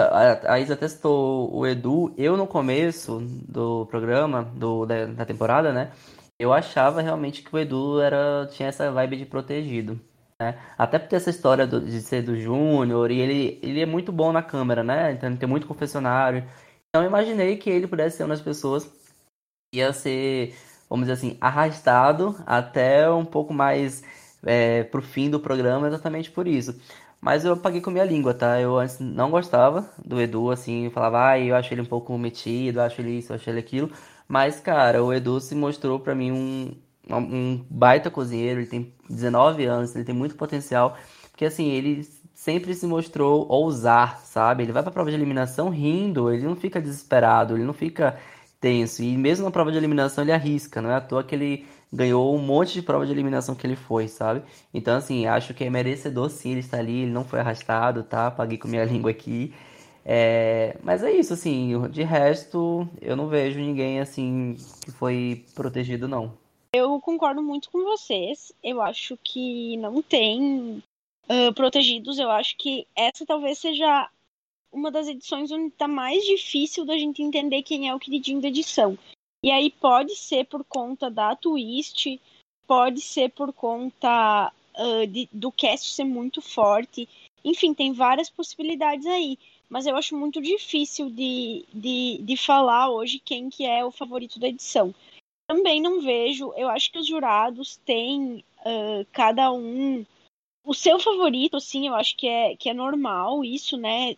a, 0.49 0.59
Isa 0.59 0.77
testou 0.77 1.55
o 1.55 1.65
Edu, 1.65 2.13
eu 2.19 2.37
no 2.37 2.49
começo 2.49 3.21
do 3.49 3.87
programa, 3.87 4.43
do, 4.43 4.85
da, 4.85 5.07
da 5.07 5.25
temporada, 5.25 5.73
né? 5.73 5.93
Eu 6.39 6.53
achava 6.53 7.01
realmente 7.01 7.43
que 7.43 7.55
o 7.55 7.59
Edu 7.59 8.01
era, 8.01 8.47
tinha 8.51 8.69
essa 8.69 8.91
vibe 8.91 9.17
de 9.19 9.27
protegido. 9.27 10.01
Né? 10.41 10.59
Até 10.77 10.99
por 10.99 11.09
ter 11.09 11.17
essa 11.17 11.31
história 11.31 11.67
do, 11.67 11.81
de 11.81 12.01
ser 12.01 12.23
do 12.23 12.37
Júnior, 12.37 13.11
e 13.11 13.21
ele, 13.21 13.59
ele 13.63 13.81
é 13.81 13.87
muito 13.87 14.13
bom 14.13 14.33
na 14.33 14.43
câmera, 14.43 14.83
né? 14.85 15.13
Então 15.13 15.29
ele 15.29 15.39
tem 15.39 15.49
muito 15.49 15.67
confessionário. 15.67 16.45
Então 16.89 17.03
eu 17.05 17.09
imaginei 17.09 17.57
que 17.57 17.71
ele 17.71 17.87
pudesse 17.87 18.17
ser 18.17 18.25
uma 18.25 18.35
das 18.35 18.41
pessoas 18.41 18.85
que 19.73 19.79
ia 19.79 19.93
ser, 19.93 20.57
vamos 20.89 21.07
dizer 21.07 21.15
assim, 21.15 21.39
arrastado 21.41 22.37
até 22.47 23.11
um 23.11 23.25
pouco 23.25 23.53
mais 23.53 24.03
é, 24.45 24.85
pro 24.85 25.03
fim 25.03 25.31
do 25.31 25.41
programa, 25.41 25.89
exatamente 25.89 26.31
por 26.31 26.47
isso. 26.49 26.81
Mas 27.21 27.45
eu 27.45 27.57
paguei 27.57 27.81
com 27.81 27.91
minha 27.91 28.05
língua, 28.05 28.33
tá? 28.33 28.61
Eu 28.61 28.79
antes 28.79 28.99
não 29.01 29.31
gostava 29.31 29.89
do 30.05 30.21
Edu, 30.21 30.51
assim, 30.51 30.85
eu 30.85 30.91
falava, 30.91 31.31
ah, 31.31 31.39
eu 31.39 31.55
acho 31.57 31.75
ele 31.75 31.83
um 31.83 31.87
pouco 31.87 32.17
metido, 32.17 32.81
acho 32.81 33.01
ele 33.01 33.19
isso, 33.19 33.33
acho 33.35 33.51
ele 33.51 33.59
aquilo. 33.59 33.91
Mas, 34.27 34.61
cara, 34.61 35.03
o 35.03 35.13
Edu 35.13 35.41
se 35.41 35.55
mostrou 35.55 35.99
para 35.99 36.15
mim 36.15 36.31
um, 36.33 36.77
um 37.11 37.65
baita 37.69 38.11
cozinheiro, 38.11 38.61
ele 38.61 38.69
tem 38.69 38.95
19 39.09 39.65
anos, 39.65 39.95
ele 39.95 40.05
tem 40.05 40.15
muito 40.15 40.37
potencial, 40.37 40.97
porque 41.31 41.45
assim, 41.45 41.69
ele 41.71 42.07
sempre 42.35 42.73
se 42.75 42.87
mostrou 42.87 43.47
ousar, 43.49 44.21
sabe? 44.21 44.63
Ele 44.63 44.73
vai 44.73 44.83
pra 44.83 44.93
prova 44.93 45.11
de 45.11 45.17
eliminação 45.17 45.71
rindo, 45.71 46.33
ele 46.33 46.45
não 46.45 46.55
fica 46.55 46.81
desesperado, 46.81 47.57
ele 47.57 47.65
não 47.65 47.73
fica 47.73 48.17
tenso, 48.61 49.03
e 49.03 49.17
mesmo 49.17 49.45
na 49.45 49.51
prova 49.51 49.73
de 49.73 49.79
eliminação 49.79 50.23
ele 50.25 50.33
arrisca, 50.33 50.81
não 50.83 50.91
é 50.91 50.95
à 50.97 51.01
toa 51.01 51.25
que 51.25 51.35
ele 51.35 51.67
ganhou 51.93 52.35
um 52.35 52.39
monte 52.39 52.75
de 52.75 52.83
prova 52.83 53.07
de 53.07 53.13
eliminação 53.13 53.55
que 53.55 53.67
ele 53.67 53.77
foi, 53.77 54.09
sabe? 54.09 54.43
Então, 54.73 54.97
assim, 54.97 55.27
acho 55.27 55.55
que 55.55 55.65
é 55.65 55.71
merecedor 55.71 56.31
sim 56.31 56.53
ele 56.53 56.61
estar 56.61 56.79
ali, 56.79 57.03
ele 57.03 57.13
não 57.13 57.25
foi 57.25 57.41
arrastado, 57.41 58.03
tá? 58.03 58.31
Paguei 58.31 58.59
com 58.59 58.69
minha 58.69 58.85
língua 58.87 59.11
aqui. 59.11 59.53
É... 60.05 60.77
Mas 60.83 61.03
é 61.03 61.13
isso, 61.13 61.35
assim, 61.35 61.89
de 61.91 62.03
resto, 62.03 62.89
eu 63.01 63.17
não 63.17 63.29
vejo 63.29 63.59
ninguém, 63.59 64.01
assim, 64.01 64.57
que 64.85 64.91
foi 64.91 65.45
protegido, 65.55 66.09
não. 66.09 66.33
Eu 66.73 67.01
concordo 67.01 67.43
muito 67.43 67.71
com 67.71 67.83
vocês. 67.83 68.53
Eu 68.63 68.83
acho 68.83 69.19
que 69.23 69.77
não 69.79 70.03
tem 70.03 70.83
uh, 71.29 71.53
protegidos. 71.55 72.19
Eu 72.19 72.31
acho 72.31 72.57
que 72.59 72.87
essa 72.95 73.25
talvez 73.25 73.59
seja 73.59 74.09
uma 74.71 74.91
das 74.91 75.09
edições 75.09 75.51
onde 75.51 75.69
está 75.69 75.89
mais 75.89 76.25
difícil 76.25 76.85
da 76.85 76.97
gente 76.99 77.23
entender 77.23 77.63
quem 77.63 77.89
é 77.89 77.95
o 77.95 77.99
queridinho 77.99 78.41
da 78.41 78.49
edição. 78.49 78.99
E 79.49 79.51
aí 79.51 79.71
pode 79.71 80.15
ser 80.15 80.45
por 80.45 80.63
conta 80.63 81.11
da 81.11 81.35
twist, 81.35 82.21
pode 82.67 83.01
ser 83.01 83.31
por 83.31 83.51
conta 83.51 84.53
uh, 84.77 85.07
de, 85.07 85.27
do 85.33 85.51
cast 85.51 85.89
ser 85.89 86.05
muito 86.05 86.43
forte. 86.43 87.09
Enfim, 87.43 87.73
tem 87.73 87.95
várias 87.95 88.29
possibilidades 88.29 89.07
aí. 89.07 89.39
Mas 89.67 89.87
eu 89.87 89.97
acho 89.97 90.15
muito 90.15 90.39
difícil 90.43 91.09
de, 91.09 91.65
de, 91.73 92.19
de 92.19 92.37
falar 92.37 92.91
hoje 92.91 93.19
quem 93.19 93.49
que 93.49 93.65
é 93.65 93.83
o 93.83 93.91
favorito 93.91 94.39
da 94.39 94.49
edição 94.49 94.95
também 95.49 95.81
não 95.81 96.03
vejo. 96.03 96.53
Eu 96.55 96.69
acho 96.69 96.93
que 96.93 96.99
os 96.99 97.07
jurados 97.07 97.79
têm 97.87 98.45
uh, 98.61 99.07
cada 99.13 99.51
um 99.51 100.05
o 100.63 100.75
seu 100.75 101.01
favorito, 101.01 101.57
assim, 101.57 101.87
eu 101.87 101.95
acho 101.95 102.15
que 102.19 102.29
é, 102.29 102.55
que 102.55 102.69
é 102.69 102.75
normal 102.75 103.43
isso, 103.43 103.79
né? 103.79 104.15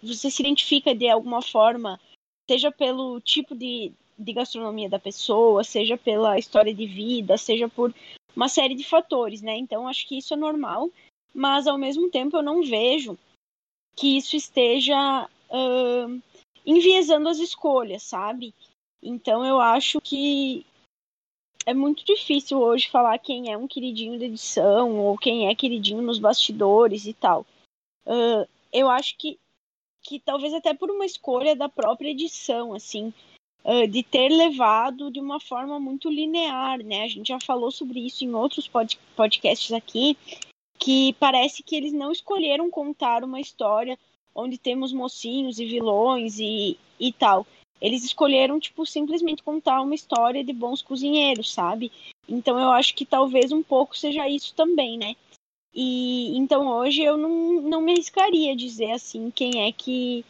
Você 0.00 0.30
se 0.30 0.40
identifica 0.40 0.94
de 0.94 1.08
alguma 1.08 1.42
forma, 1.42 2.00
seja 2.48 2.70
pelo 2.70 3.20
tipo 3.20 3.56
de, 3.56 3.92
de 4.18 4.32
gastronomia 4.32 4.88
da 4.88 4.98
pessoa, 4.98 5.62
seja 5.62 5.96
pela 5.96 6.38
história 6.38 6.74
de 6.74 6.86
vida, 6.86 7.38
seja 7.38 7.68
por 7.68 7.94
uma 8.34 8.48
série 8.48 8.74
de 8.74 8.84
fatores, 8.84 9.40
né? 9.42 9.56
Então 9.56 9.86
acho 9.86 10.06
que 10.06 10.18
isso 10.18 10.34
é 10.34 10.36
normal, 10.36 10.90
mas 11.32 11.66
ao 11.66 11.78
mesmo 11.78 12.10
tempo 12.10 12.36
eu 12.36 12.42
não 12.42 12.62
vejo 12.62 13.16
que 13.96 14.16
isso 14.16 14.36
esteja 14.36 15.28
uh, 15.50 16.22
enviesando 16.66 17.28
as 17.28 17.38
escolhas, 17.38 18.02
sabe? 18.02 18.54
Então 19.02 19.44
eu 19.44 19.60
acho 19.60 20.00
que 20.00 20.66
é 21.66 21.74
muito 21.74 22.04
difícil 22.04 22.58
hoje 22.58 22.88
falar 22.88 23.18
quem 23.18 23.52
é 23.52 23.56
um 23.56 23.68
queridinho 23.68 24.18
da 24.18 24.24
edição 24.24 24.98
ou 24.98 25.18
quem 25.18 25.48
é 25.48 25.54
queridinho 25.54 26.02
nos 26.02 26.18
bastidores 26.18 27.06
e 27.06 27.12
tal. 27.12 27.44
Uh, 28.06 28.48
eu 28.72 28.88
acho 28.88 29.16
que, 29.18 29.38
que 30.02 30.18
talvez 30.18 30.54
até 30.54 30.72
por 30.72 30.90
uma 30.90 31.04
escolha 31.04 31.54
da 31.54 31.68
própria 31.68 32.10
edição, 32.10 32.72
assim, 32.72 33.12
de 33.88 34.02
ter 34.02 34.30
levado 34.30 35.10
de 35.10 35.20
uma 35.20 35.38
forma 35.38 35.78
muito 35.78 36.08
linear, 36.08 36.82
né? 36.82 37.02
A 37.02 37.08
gente 37.08 37.28
já 37.28 37.38
falou 37.40 37.70
sobre 37.70 38.00
isso 38.00 38.24
em 38.24 38.34
outros 38.34 38.66
pod 38.66 38.98
podcasts 39.14 39.72
aqui, 39.72 40.16
que 40.78 41.12
parece 41.14 41.62
que 41.62 41.76
eles 41.76 41.92
não 41.92 42.10
escolheram 42.10 42.70
contar 42.70 43.24
uma 43.24 43.40
história 43.40 43.98
onde 44.34 44.56
temos 44.56 44.92
mocinhos 44.92 45.58
e 45.58 45.66
vilões 45.66 46.38
e, 46.38 46.78
e 46.98 47.12
tal. 47.12 47.46
Eles 47.80 48.04
escolheram, 48.04 48.58
tipo, 48.58 48.86
simplesmente 48.86 49.42
contar 49.42 49.80
uma 49.80 49.94
história 49.94 50.42
de 50.42 50.52
bons 50.52 50.82
cozinheiros, 50.82 51.52
sabe? 51.52 51.92
Então 52.28 52.58
eu 52.58 52.70
acho 52.70 52.94
que 52.94 53.04
talvez 53.04 53.52
um 53.52 53.62
pouco 53.62 53.96
seja 53.96 54.28
isso 54.28 54.54
também, 54.54 54.98
né? 54.98 55.14
E 55.74 56.36
então 56.36 56.66
hoje 56.66 57.02
eu 57.02 57.16
não, 57.16 57.60
não 57.60 57.80
me 57.80 57.92
arriscaria 57.92 58.56
dizer 58.56 58.92
assim 58.92 59.30
quem 59.30 59.66
é 59.66 59.72
que, 59.72 60.24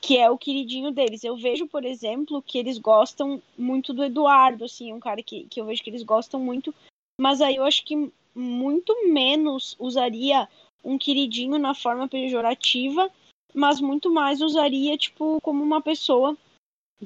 que 0.00 0.16
é 0.16 0.30
o 0.30 0.38
queridinho 0.38 0.90
deles. 0.90 1.22
Eu 1.22 1.36
vejo, 1.36 1.66
por 1.66 1.84
exemplo, 1.84 2.42
que 2.42 2.58
eles 2.58 2.78
gostam 2.78 3.42
muito 3.56 3.92
do 3.92 4.02
Eduardo, 4.02 4.64
assim, 4.64 4.92
um 4.92 5.00
cara 5.00 5.22
que, 5.22 5.44
que 5.44 5.60
eu 5.60 5.66
vejo 5.66 5.82
que 5.82 5.90
eles 5.90 6.02
gostam 6.02 6.40
muito, 6.40 6.74
mas 7.20 7.40
aí 7.40 7.56
eu 7.56 7.64
acho 7.64 7.84
que 7.84 8.10
muito 8.34 9.08
menos 9.08 9.76
usaria 9.78 10.48
um 10.82 10.96
queridinho 10.96 11.58
na 11.58 11.74
forma 11.74 12.08
pejorativa, 12.08 13.10
mas 13.54 13.80
muito 13.80 14.10
mais 14.10 14.40
usaria, 14.40 14.96
tipo, 14.96 15.38
como 15.42 15.62
uma 15.62 15.82
pessoa 15.82 16.36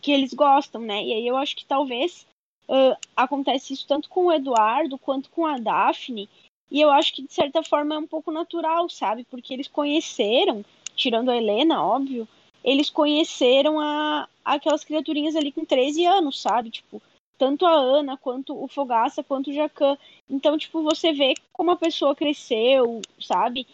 que 0.01 0.13
eles 0.13 0.33
gostam, 0.33 0.83
né? 0.83 1.03
E 1.03 1.13
aí 1.13 1.27
eu 1.27 1.37
acho 1.37 1.57
que 1.57 1.65
talvez 1.65 2.27
uh, 2.69 2.97
acontece 3.17 3.73
isso 3.73 3.87
tanto 3.87 4.09
com 4.09 4.27
o 4.27 4.33
Eduardo 4.33 4.99
quanto 4.99 5.31
com 5.31 5.47
a 5.47 5.59
Daphne. 5.59 6.29
E 6.71 6.81
eu 6.81 6.91
acho 6.91 7.15
que 7.15 7.23
de 7.23 7.33
certa 7.33 7.63
forma 7.63 7.95
é 7.95 7.99
um 7.99 8.07
pouco 8.07 8.31
natural, 8.31 8.89
sabe? 8.89 9.25
Porque 9.25 9.53
eles 9.53 9.69
conheceram, 9.69 10.65
tirando 10.95 11.31
a 11.31 11.37
Helena, 11.37 11.83
óbvio, 11.83 12.29
eles 12.65 12.89
conheceram 12.89 13.79
a, 13.79 14.27
aquelas 14.43 14.83
criaturinhas 14.83 15.37
ali 15.37 15.53
com 15.53 15.65
13 15.65 16.07
anos, 16.07 16.41
sabe? 16.41 16.71
Tipo, 16.71 17.03
tanto 17.37 17.67
a 17.67 17.73
Ana 17.73 18.17
quanto 18.17 18.61
o 18.61 18.67
Fogaça 18.67 19.23
quanto 19.23 19.51
o 19.51 19.53
Jacan. 19.53 19.99
Então, 20.29 20.57
tipo, 20.57 20.83
você 20.83 21.13
vê 21.13 21.35
como 21.53 21.71
a 21.71 21.77
pessoa 21.77 22.15
cresceu, 22.15 23.03
sabe? 23.21 23.67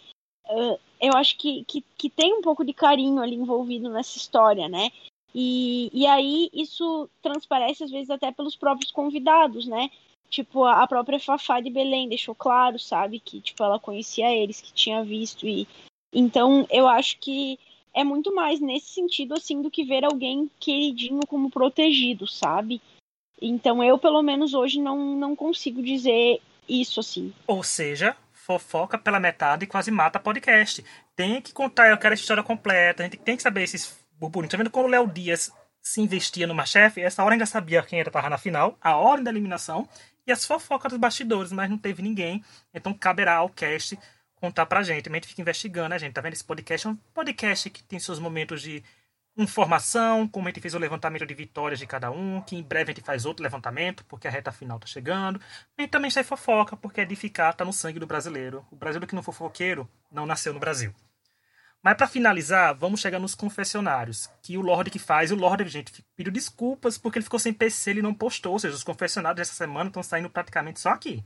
Uh, 0.48 0.78
eu 1.00 1.12
acho 1.14 1.38
que, 1.38 1.64
que, 1.64 1.84
que 1.96 2.10
tem 2.10 2.34
um 2.34 2.42
pouco 2.42 2.64
de 2.64 2.74
carinho 2.74 3.22
ali 3.22 3.36
envolvido 3.36 3.88
nessa 3.88 4.18
história, 4.18 4.68
né? 4.68 4.90
E, 5.32 5.88
e 5.92 6.06
aí 6.06 6.50
isso 6.52 7.08
transparece 7.22 7.84
às 7.84 7.90
vezes 7.90 8.10
até 8.10 8.32
pelos 8.32 8.56
próprios 8.56 8.90
convidados, 8.90 9.66
né? 9.66 9.88
Tipo, 10.28 10.64
a 10.64 10.86
própria 10.86 11.20
Fafá 11.20 11.60
de 11.60 11.70
Belém 11.70 12.08
deixou 12.08 12.34
claro, 12.34 12.78
sabe, 12.78 13.20
que 13.20 13.40
tipo 13.40 13.62
ela 13.62 13.78
conhecia 13.78 14.32
eles, 14.32 14.60
que 14.60 14.72
tinha 14.72 15.04
visto 15.04 15.46
e 15.46 15.68
então 16.12 16.66
eu 16.70 16.88
acho 16.88 17.18
que 17.18 17.58
é 17.94 18.04
muito 18.04 18.34
mais 18.34 18.60
nesse 18.60 18.92
sentido 18.92 19.34
assim 19.34 19.62
do 19.62 19.70
que 19.70 19.84
ver 19.84 20.04
alguém 20.04 20.50
queridinho 20.58 21.20
como 21.26 21.50
protegido, 21.50 22.26
sabe? 22.26 22.80
Então 23.40 23.82
eu 23.82 23.98
pelo 23.98 24.22
menos 24.22 24.54
hoje 24.54 24.80
não 24.80 25.16
não 25.16 25.34
consigo 25.34 25.82
dizer 25.82 26.40
isso 26.68 27.00
assim. 27.00 27.32
Ou 27.46 27.62
seja, 27.62 28.16
fofoca 28.32 28.98
pela 28.98 29.20
metade 29.20 29.64
e 29.64 29.68
quase 29.68 29.90
mata 29.90 30.18
podcast. 30.18 30.84
Tem 31.14 31.40
que 31.40 31.52
contar, 31.52 31.90
eu 31.90 31.98
quero 31.98 32.12
a 32.12 32.14
história 32.14 32.42
completa, 32.42 33.02
a 33.02 33.04
gente 33.04 33.18
tem 33.18 33.36
que 33.36 33.42
saber 33.42 33.62
esses 33.62 33.98
burburinhos. 34.18 34.50
Tá 34.50 34.58
vendo 34.58 34.70
quando 34.70 34.86
o 34.86 34.90
Léo 34.90 35.06
Dias 35.06 35.52
se 35.80 36.00
investia 36.00 36.46
no 36.46 36.54
Masterchef, 36.54 37.00
essa 37.00 37.24
hora 37.24 37.34
ainda 37.34 37.46
sabia 37.46 37.82
quem 37.82 38.00
era 38.00 38.10
tava 38.10 38.28
na 38.28 38.38
final, 38.38 38.76
a 38.80 38.96
ordem 38.96 39.24
da 39.24 39.30
eliminação 39.30 39.88
e 40.26 40.32
as 40.32 40.44
fofocas 40.44 40.90
dos 40.90 41.00
bastidores, 41.00 41.52
mas 41.52 41.70
não 41.70 41.78
teve 41.78 42.02
ninguém. 42.02 42.44
Então 42.74 42.92
caberá 42.92 43.36
ao 43.36 43.48
cast 43.48 43.98
contar 44.40 44.66
pra 44.66 44.82
gente. 44.82 45.08
A 45.08 45.12
gente 45.12 45.28
fica 45.28 45.42
investigando, 45.42 45.90
né, 45.90 45.98
gente? 45.98 46.14
Tá 46.14 46.20
vendo? 46.20 46.32
Esse 46.32 46.44
podcast 46.44 46.86
é 46.86 46.90
um 46.90 46.96
podcast 46.96 47.70
que 47.70 47.82
tem 47.82 47.98
seus 47.98 48.18
momentos 48.18 48.62
de 48.62 48.82
informação, 49.36 50.26
como 50.26 50.48
a 50.48 50.50
gente 50.50 50.60
fez 50.60 50.74
o 50.74 50.78
levantamento 50.78 51.24
de 51.24 51.34
vitórias 51.34 51.78
de 51.78 51.86
cada 51.86 52.10
um, 52.10 52.40
que 52.42 52.56
em 52.56 52.62
breve 52.62 52.90
a 52.90 52.94
gente 52.94 53.04
faz 53.04 53.24
outro 53.24 53.42
levantamento, 53.42 54.04
porque 54.06 54.26
a 54.26 54.30
reta 54.30 54.50
final 54.50 54.78
tá 54.78 54.86
chegando. 54.86 55.40
E 55.78 55.86
também 55.86 56.10
sai 56.10 56.24
fofoca, 56.24 56.76
porque 56.76 57.00
edificar 57.00 57.54
tá 57.54 57.64
no 57.64 57.72
sangue 57.72 57.98
do 57.98 58.06
brasileiro. 58.06 58.66
O 58.70 58.76
brasileiro 58.76 59.06
que 59.06 59.14
não 59.14 59.22
for 59.22 59.32
fofoqueiro 59.32 59.88
não 60.10 60.26
nasceu 60.26 60.52
no 60.52 60.60
Brasil. 60.60 60.92
Mas 61.82 61.96
para 61.96 62.06
finalizar, 62.06 62.74
vamos 62.74 63.00
chegar 63.00 63.18
nos 63.18 63.34
confessionários, 63.34 64.28
que 64.42 64.58
o 64.58 64.60
Lorde 64.60 64.90
que 64.90 64.98
faz, 64.98 65.32
o 65.32 65.34
Lorde, 65.34 65.66
gente, 65.66 66.04
pediu 66.14 66.30
desculpas 66.30 66.98
porque 66.98 67.18
ele 67.18 67.24
ficou 67.24 67.38
sem 67.38 67.54
PC, 67.54 67.90
ele 67.90 68.02
não 68.02 68.12
postou, 68.12 68.52
ou 68.52 68.58
seja, 68.58 68.74
os 68.74 68.84
confessionários 68.84 69.38
dessa 69.38 69.54
semana 69.54 69.88
estão 69.88 70.02
saindo 70.02 70.28
praticamente 70.28 70.78
só 70.78 70.90
aqui. 70.90 71.24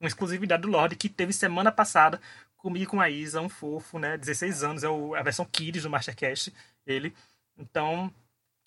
Uma 0.00 0.06
exclusividade 0.06 0.62
do 0.62 0.68
Lorde 0.68 0.94
que 0.94 1.08
teve 1.08 1.32
semana 1.32 1.72
passada 1.72 2.20
comigo 2.66 2.90
com 2.90 3.00
a 3.00 3.08
Isa, 3.08 3.40
um 3.40 3.48
fofo, 3.48 3.96
né, 3.96 4.18
16 4.18 4.64
anos, 4.64 4.82
é 4.82 4.88
o, 4.88 5.14
a 5.14 5.22
versão 5.22 5.44
Kids 5.44 5.84
do 5.84 5.90
Mastercast, 5.90 6.52
ele. 6.84 7.14
Então, 7.56 8.12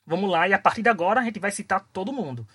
vamos 0.05 0.29
lá, 0.31 0.47
e 0.47 0.53
a 0.53 0.59
partir 0.59 0.81
de 0.81 0.88
agora 0.88 1.19
a 1.19 1.23
gente 1.23 1.38
vai 1.38 1.51
citar 1.51 1.85
todo 1.91 2.13
mundo. 2.13 2.47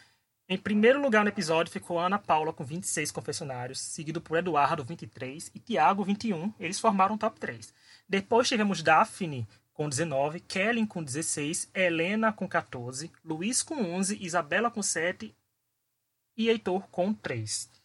Em 0.49 0.57
primeiro 0.57 1.01
lugar 1.01 1.23
no 1.23 1.29
episódio 1.29 1.71
ficou 1.71 1.99
Ana 1.99 2.19
Paula 2.19 2.51
com 2.51 2.65
26 2.65 3.11
confessionários, 3.11 3.79
seguido 3.79 4.23
por 4.23 4.39
Eduardo 4.39 4.83
23 4.83 5.51
e 5.55 5.59
Tiago 5.59 6.03
21. 6.03 6.55
Eles 6.59 6.81
formaram 6.81 7.15
o 7.15 7.19
top 7.19 7.39
3. 7.39 7.75
Depois 8.09 8.49
tivemos 8.49 8.83
Daphne 8.83 9.47
com 9.75 9.87
19, 9.87 10.41
Kellen 10.41 10.87
com 10.87 11.03
16, 11.03 11.71
Helena 11.75 12.33
com 12.33 12.49
14, 12.49 13.13
Luiz 13.23 13.63
com 13.63 13.75
11, 13.75 14.19
Isabela 14.25 14.71
com 14.71 14.83
7 14.83 15.35
e 16.37 16.49
Heitor 16.49 16.89
com 16.89 17.13
3. 17.13 17.84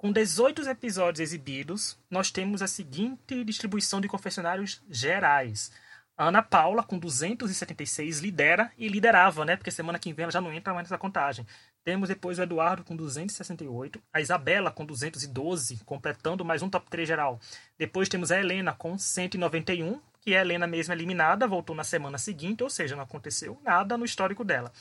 Com 0.00 0.10
18 0.10 0.66
episódios 0.66 1.20
exibidos, 1.20 1.98
nós 2.10 2.30
temos 2.30 2.62
a 2.62 2.66
seguinte 2.66 3.44
distribuição 3.44 4.00
de 4.00 4.08
confessionários 4.08 4.82
gerais. 4.88 5.70
A 6.16 6.28
Ana 6.28 6.40
Paula, 6.40 6.82
com 6.82 6.98
276, 6.98 8.20
lidera 8.20 8.72
e 8.78 8.88
liderava, 8.88 9.44
né? 9.44 9.56
Porque 9.56 9.70
semana 9.70 9.98
que 9.98 10.10
vem 10.14 10.22
ela 10.22 10.32
já 10.32 10.40
não 10.40 10.54
entra 10.54 10.72
mais 10.72 10.86
nessa 10.86 10.96
contagem. 10.96 11.46
Temos 11.84 12.08
depois 12.08 12.38
o 12.38 12.42
Eduardo 12.42 12.82
com 12.82 12.96
268, 12.96 14.02
a 14.10 14.22
Isabela 14.22 14.70
com 14.70 14.86
212, 14.86 15.84
completando 15.84 16.46
mais 16.46 16.62
um 16.62 16.70
top 16.70 16.88
3 16.88 17.06
geral. 17.06 17.38
Depois 17.76 18.08
temos 18.08 18.32
a 18.32 18.40
Helena 18.40 18.72
com 18.72 18.96
191, 18.96 20.00
que 20.22 20.32
é 20.32 20.38
a 20.38 20.40
Helena 20.40 20.66
mesma 20.66 20.94
eliminada, 20.94 21.46
voltou 21.46 21.76
na 21.76 21.84
semana 21.84 22.16
seguinte, 22.16 22.62
ou 22.62 22.70
seja, 22.70 22.96
não 22.96 23.02
aconteceu 23.02 23.60
nada 23.62 23.98
no 23.98 24.06
histórico 24.06 24.44
dela. 24.44 24.72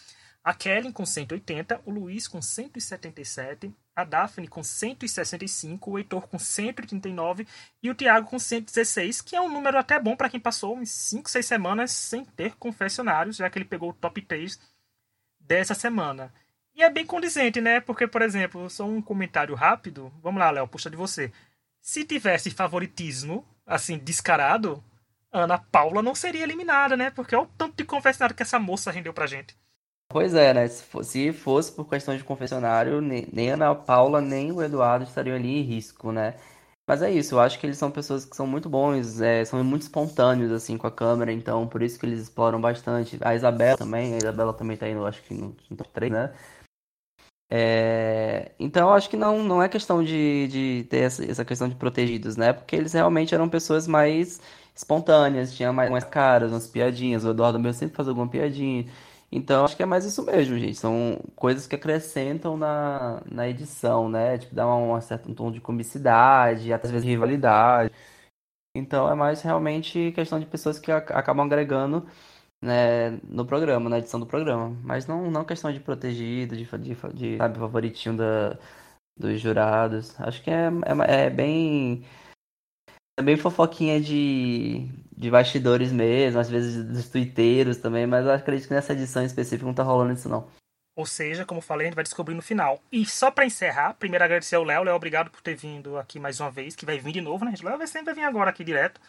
A 0.41 0.53
Kellen 0.53 0.93
com 0.93 1.05
180, 1.05 1.81
o 1.85 1.91
Luiz 1.91 2.25
com 2.25 2.41
177, 2.41 3.75
a 4.01 4.03
Daphne 4.03 4.47
com 4.47 4.63
165, 4.63 5.91
o 5.91 5.97
Heitor 5.97 6.27
com 6.27 6.39
139 6.39 7.47
e 7.81 7.89
o 7.89 7.95
Thiago 7.95 8.27
com 8.27 8.39
116, 8.39 9.21
que 9.21 9.35
é 9.35 9.41
um 9.41 9.49
número 9.49 9.77
até 9.77 9.99
bom 9.99 10.15
para 10.15 10.29
quem 10.29 10.39
passou 10.39 10.77
uns 10.77 10.89
5, 10.89 11.29
6 11.29 11.45
semanas 11.45 11.91
sem 11.91 12.25
ter 12.25 12.55
confessionários, 12.55 13.37
já 13.37 13.49
que 13.49 13.57
ele 13.57 13.65
pegou 13.65 13.89
o 13.89 13.93
top 13.93 14.21
3 14.21 14.59
dessa 15.39 15.73
semana. 15.73 16.33
E 16.75 16.83
é 16.83 16.89
bem 16.89 17.05
condizente, 17.05 17.59
né? 17.59 17.79
Porque, 17.81 18.07
por 18.07 18.21
exemplo, 18.21 18.69
só 18.69 18.85
um 18.85 19.01
comentário 19.01 19.53
rápido. 19.53 20.13
Vamos 20.21 20.39
lá, 20.39 20.49
Léo, 20.49 20.67
puxa 20.67 20.89
de 20.89 20.95
você. 20.95 21.31
Se 21.81 22.05
tivesse 22.05 22.51
favoritismo, 22.51 23.45
assim, 23.65 23.97
descarado, 23.97 24.83
Ana 25.31 25.57
Paula 25.57 26.01
não 26.01 26.15
seria 26.15 26.43
eliminada, 26.43 26.95
né? 26.95 27.09
Porque 27.11 27.35
olha 27.35 27.45
o 27.45 27.51
tanto 27.57 27.75
de 27.75 27.83
confessionário 27.83 28.35
que 28.35 28.43
essa 28.43 28.59
moça 28.59 28.91
rendeu 28.91 29.13
pra 29.13 29.27
gente. 29.27 29.57
Pois 30.11 30.33
é, 30.33 30.53
né? 30.53 30.67
Se 30.67 30.83
fosse, 31.33 31.71
por 31.71 31.87
questão 31.87 32.17
de 32.17 32.23
confessionário, 32.23 32.99
nem 32.99 33.51
a 33.51 33.53
Ana 33.53 33.75
Paula 33.75 34.19
nem 34.19 34.51
o 34.51 34.61
Eduardo 34.61 35.05
estariam 35.05 35.35
ali 35.35 35.59
em 35.59 35.61
risco, 35.61 36.11
né? 36.11 36.35
Mas 36.87 37.03
é 37.03 37.11
isso, 37.11 37.35
eu 37.35 37.39
acho 37.39 37.59
que 37.59 37.67
eles 37.67 37.77
são 37.77 37.91
pessoas 37.91 38.25
que 38.25 38.35
são 38.35 38.47
muito 38.47 38.67
bons, 38.67 39.21
é, 39.21 39.45
são 39.45 39.63
muito 39.63 39.83
espontâneos, 39.83 40.51
assim, 40.51 40.75
com 40.75 40.87
a 40.87 40.91
câmera, 40.91 41.31
então 41.31 41.67
por 41.67 41.83
isso 41.83 41.99
que 41.99 42.05
eles 42.07 42.19
exploram 42.21 42.59
bastante. 42.59 43.19
A 43.21 43.35
Isabela 43.35 43.77
também, 43.77 44.15
a 44.15 44.17
Isabela 44.17 44.53
também 44.53 44.75
tá 44.75 44.89
indo, 44.89 45.05
acho 45.05 45.21
que 45.21 45.35
no, 45.35 45.53
top 45.77 45.89
3, 45.93 46.11
né? 46.11 46.33
É, 47.51 48.51
então, 48.59 48.91
acho 48.91 49.09
que 49.09 49.17
não, 49.17 49.43
não 49.43 49.61
é 49.61 49.69
questão 49.69 50.03
de, 50.03 50.47
de 50.47 50.87
ter 50.89 50.99
essa, 50.99 51.23
essa, 51.25 51.45
questão 51.45 51.69
de 51.69 51.75
protegidos, 51.75 52.35
né? 52.35 52.53
Porque 52.53 52.75
eles 52.75 52.93
realmente 52.93 53.35
eram 53.35 53.47
pessoas 53.49 53.87
mais 53.87 54.41
espontâneas, 54.75 55.53
tinham 55.53 55.73
mais, 55.73 55.91
mais 55.91 56.03
caras, 56.03 56.51
umas 56.51 56.67
piadinhas. 56.67 57.23
O 57.25 57.31
Eduardo 57.31 57.59
meu 57.59 57.73
sempre 57.73 57.95
faz 57.95 58.07
alguma 58.07 58.27
piadinha. 58.27 58.85
Então, 59.31 59.65
acho 59.65 59.77
que 59.77 59.83
é 59.83 59.85
mais 59.85 60.05
isso 60.05 60.23
mesmo, 60.25 60.57
gente. 60.57 60.75
São 60.75 61.19
coisas 61.35 61.67
que 61.67 61.75
acrescentam 61.75 62.57
na, 62.57 63.21
na 63.29 63.47
edição, 63.47 64.09
né? 64.09 64.37
Tipo, 64.39 64.55
dá 64.55 64.67
um, 64.67 64.95
um 64.95 65.01
certo 65.01 65.33
tom 65.35 65.51
de 65.51 65.61
comicidade, 65.61 66.73
até 66.73 66.87
às 66.87 66.91
vezes 66.91 67.07
rivalidade. 67.07 67.93
Então, 68.75 69.09
é 69.09 69.15
mais 69.15 69.41
realmente 69.41 70.11
questão 70.13 70.39
de 70.39 70.45
pessoas 70.45 70.79
que 70.79 70.91
acabam 70.91 71.45
agregando 71.45 72.07
né, 72.61 73.11
no 73.23 73.45
programa, 73.45 73.89
na 73.89 73.99
edição 73.99 74.19
do 74.19 74.25
programa. 74.27 74.69
Mas 74.83 75.07
não, 75.07 75.29
não 75.31 75.45
questão 75.45 75.71
de 75.71 75.79
protegido, 75.79 76.55
de, 76.57 76.65
de, 76.65 76.95
de 77.13 77.37
sabe, 77.37 77.59
favoritinho 77.59 78.17
da, 78.17 78.57
dos 79.17 79.39
jurados. 79.39 80.19
Acho 80.19 80.41
que 80.43 80.49
é, 80.49 80.67
é, 80.67 81.25
é 81.25 81.29
bem. 81.29 82.03
É 83.17 83.21
bem 83.21 83.35
fofoquinha 83.37 83.99
de, 83.99 84.87
de 85.19 85.29
bastidores 85.29 85.91
mesmo, 85.91 86.39
às 86.39 86.49
vezes 86.49 86.81
dos 86.85 87.09
twitteiros 87.09 87.75
também, 87.75 88.07
mas 88.07 88.25
eu 88.25 88.31
acredito 88.31 88.69
que 88.69 88.73
nessa 88.73 88.93
edição 88.93 89.21
específica 89.21 89.65
não 89.65 89.73
tá 89.73 89.83
rolando 89.83 90.13
isso 90.13 90.29
não. 90.29 90.47
Ou 90.95 91.05
seja, 91.05 91.45
como 91.45 91.59
falei, 91.59 91.87
a 91.87 91.89
gente 91.89 91.95
vai 91.95 92.05
descobrir 92.05 92.33
no 92.33 92.41
final. 92.41 92.81
E 92.89 93.05
só 93.05 93.29
para 93.29 93.45
encerrar, 93.45 93.95
primeiro 93.95 94.23
agradecer 94.23 94.55
ao 94.55 94.63
Léo. 94.63 94.83
Léo, 94.83 94.95
obrigado 94.95 95.29
por 95.29 95.41
ter 95.41 95.55
vindo 95.55 95.97
aqui 95.97 96.19
mais 96.19 96.39
uma 96.39 96.49
vez, 96.49 96.73
que 96.73 96.85
vai 96.85 96.97
vir 96.99 97.11
de 97.11 97.19
novo, 97.19 97.43
né? 97.43 97.53
Léo 97.61 97.77
vai 97.77 97.87
sempre 97.87 98.13
vir 98.13 98.23
agora 98.23 98.49
aqui 98.49 98.63
direto. 98.63 99.01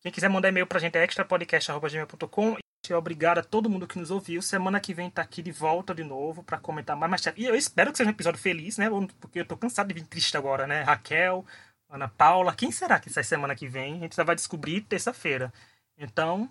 Quem 0.00 0.12
quiser 0.12 0.28
mandar 0.28 0.48
e-mail 0.48 0.66
pra 0.66 0.78
gente 0.78 0.96
é 0.96 1.04
extrapodcast.gmail.com 1.04 2.56
Obrigado 2.96 3.38
a 3.38 3.42
todo 3.42 3.68
mundo 3.68 3.86
que 3.86 3.98
nos 3.98 4.10
ouviu. 4.10 4.40
Semana 4.40 4.80
que 4.80 4.94
vem 4.94 5.10
tá 5.10 5.20
aqui 5.20 5.42
de 5.42 5.50
volta 5.50 5.94
de 5.94 6.04
novo 6.04 6.42
para 6.42 6.58
comentar 6.58 6.96
mais. 6.96 7.10
Mas, 7.10 7.34
e 7.36 7.44
eu 7.44 7.54
espero 7.54 7.90
que 7.90 7.98
seja 7.98 8.08
um 8.08 8.12
episódio 8.12 8.40
feliz, 8.40 8.78
né? 8.78 8.88
Porque 9.20 9.40
eu 9.40 9.44
tô 9.44 9.56
cansado 9.56 9.88
de 9.88 9.94
vir 9.94 10.06
triste 10.06 10.36
agora, 10.36 10.66
né? 10.66 10.82
Raquel, 10.82 11.44
Ana 11.88 12.08
Paula. 12.08 12.54
Quem 12.54 12.70
será 12.70 13.00
que 13.00 13.10
sai 13.10 13.24
semana 13.24 13.54
que 13.54 13.66
vem? 13.66 13.94
A 13.94 13.98
gente 14.00 14.14
só 14.14 14.24
vai 14.24 14.34
descobrir 14.34 14.82
terça-feira. 14.82 15.52
Então, 15.96 16.50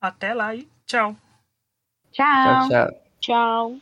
até 0.00 0.34
lá 0.34 0.54
e 0.54 0.68
tchau. 0.86 1.16
Tchau. 2.12 2.68
Tchau, 2.68 2.68
tchau. 2.68 3.02
Tchau. 3.20 3.80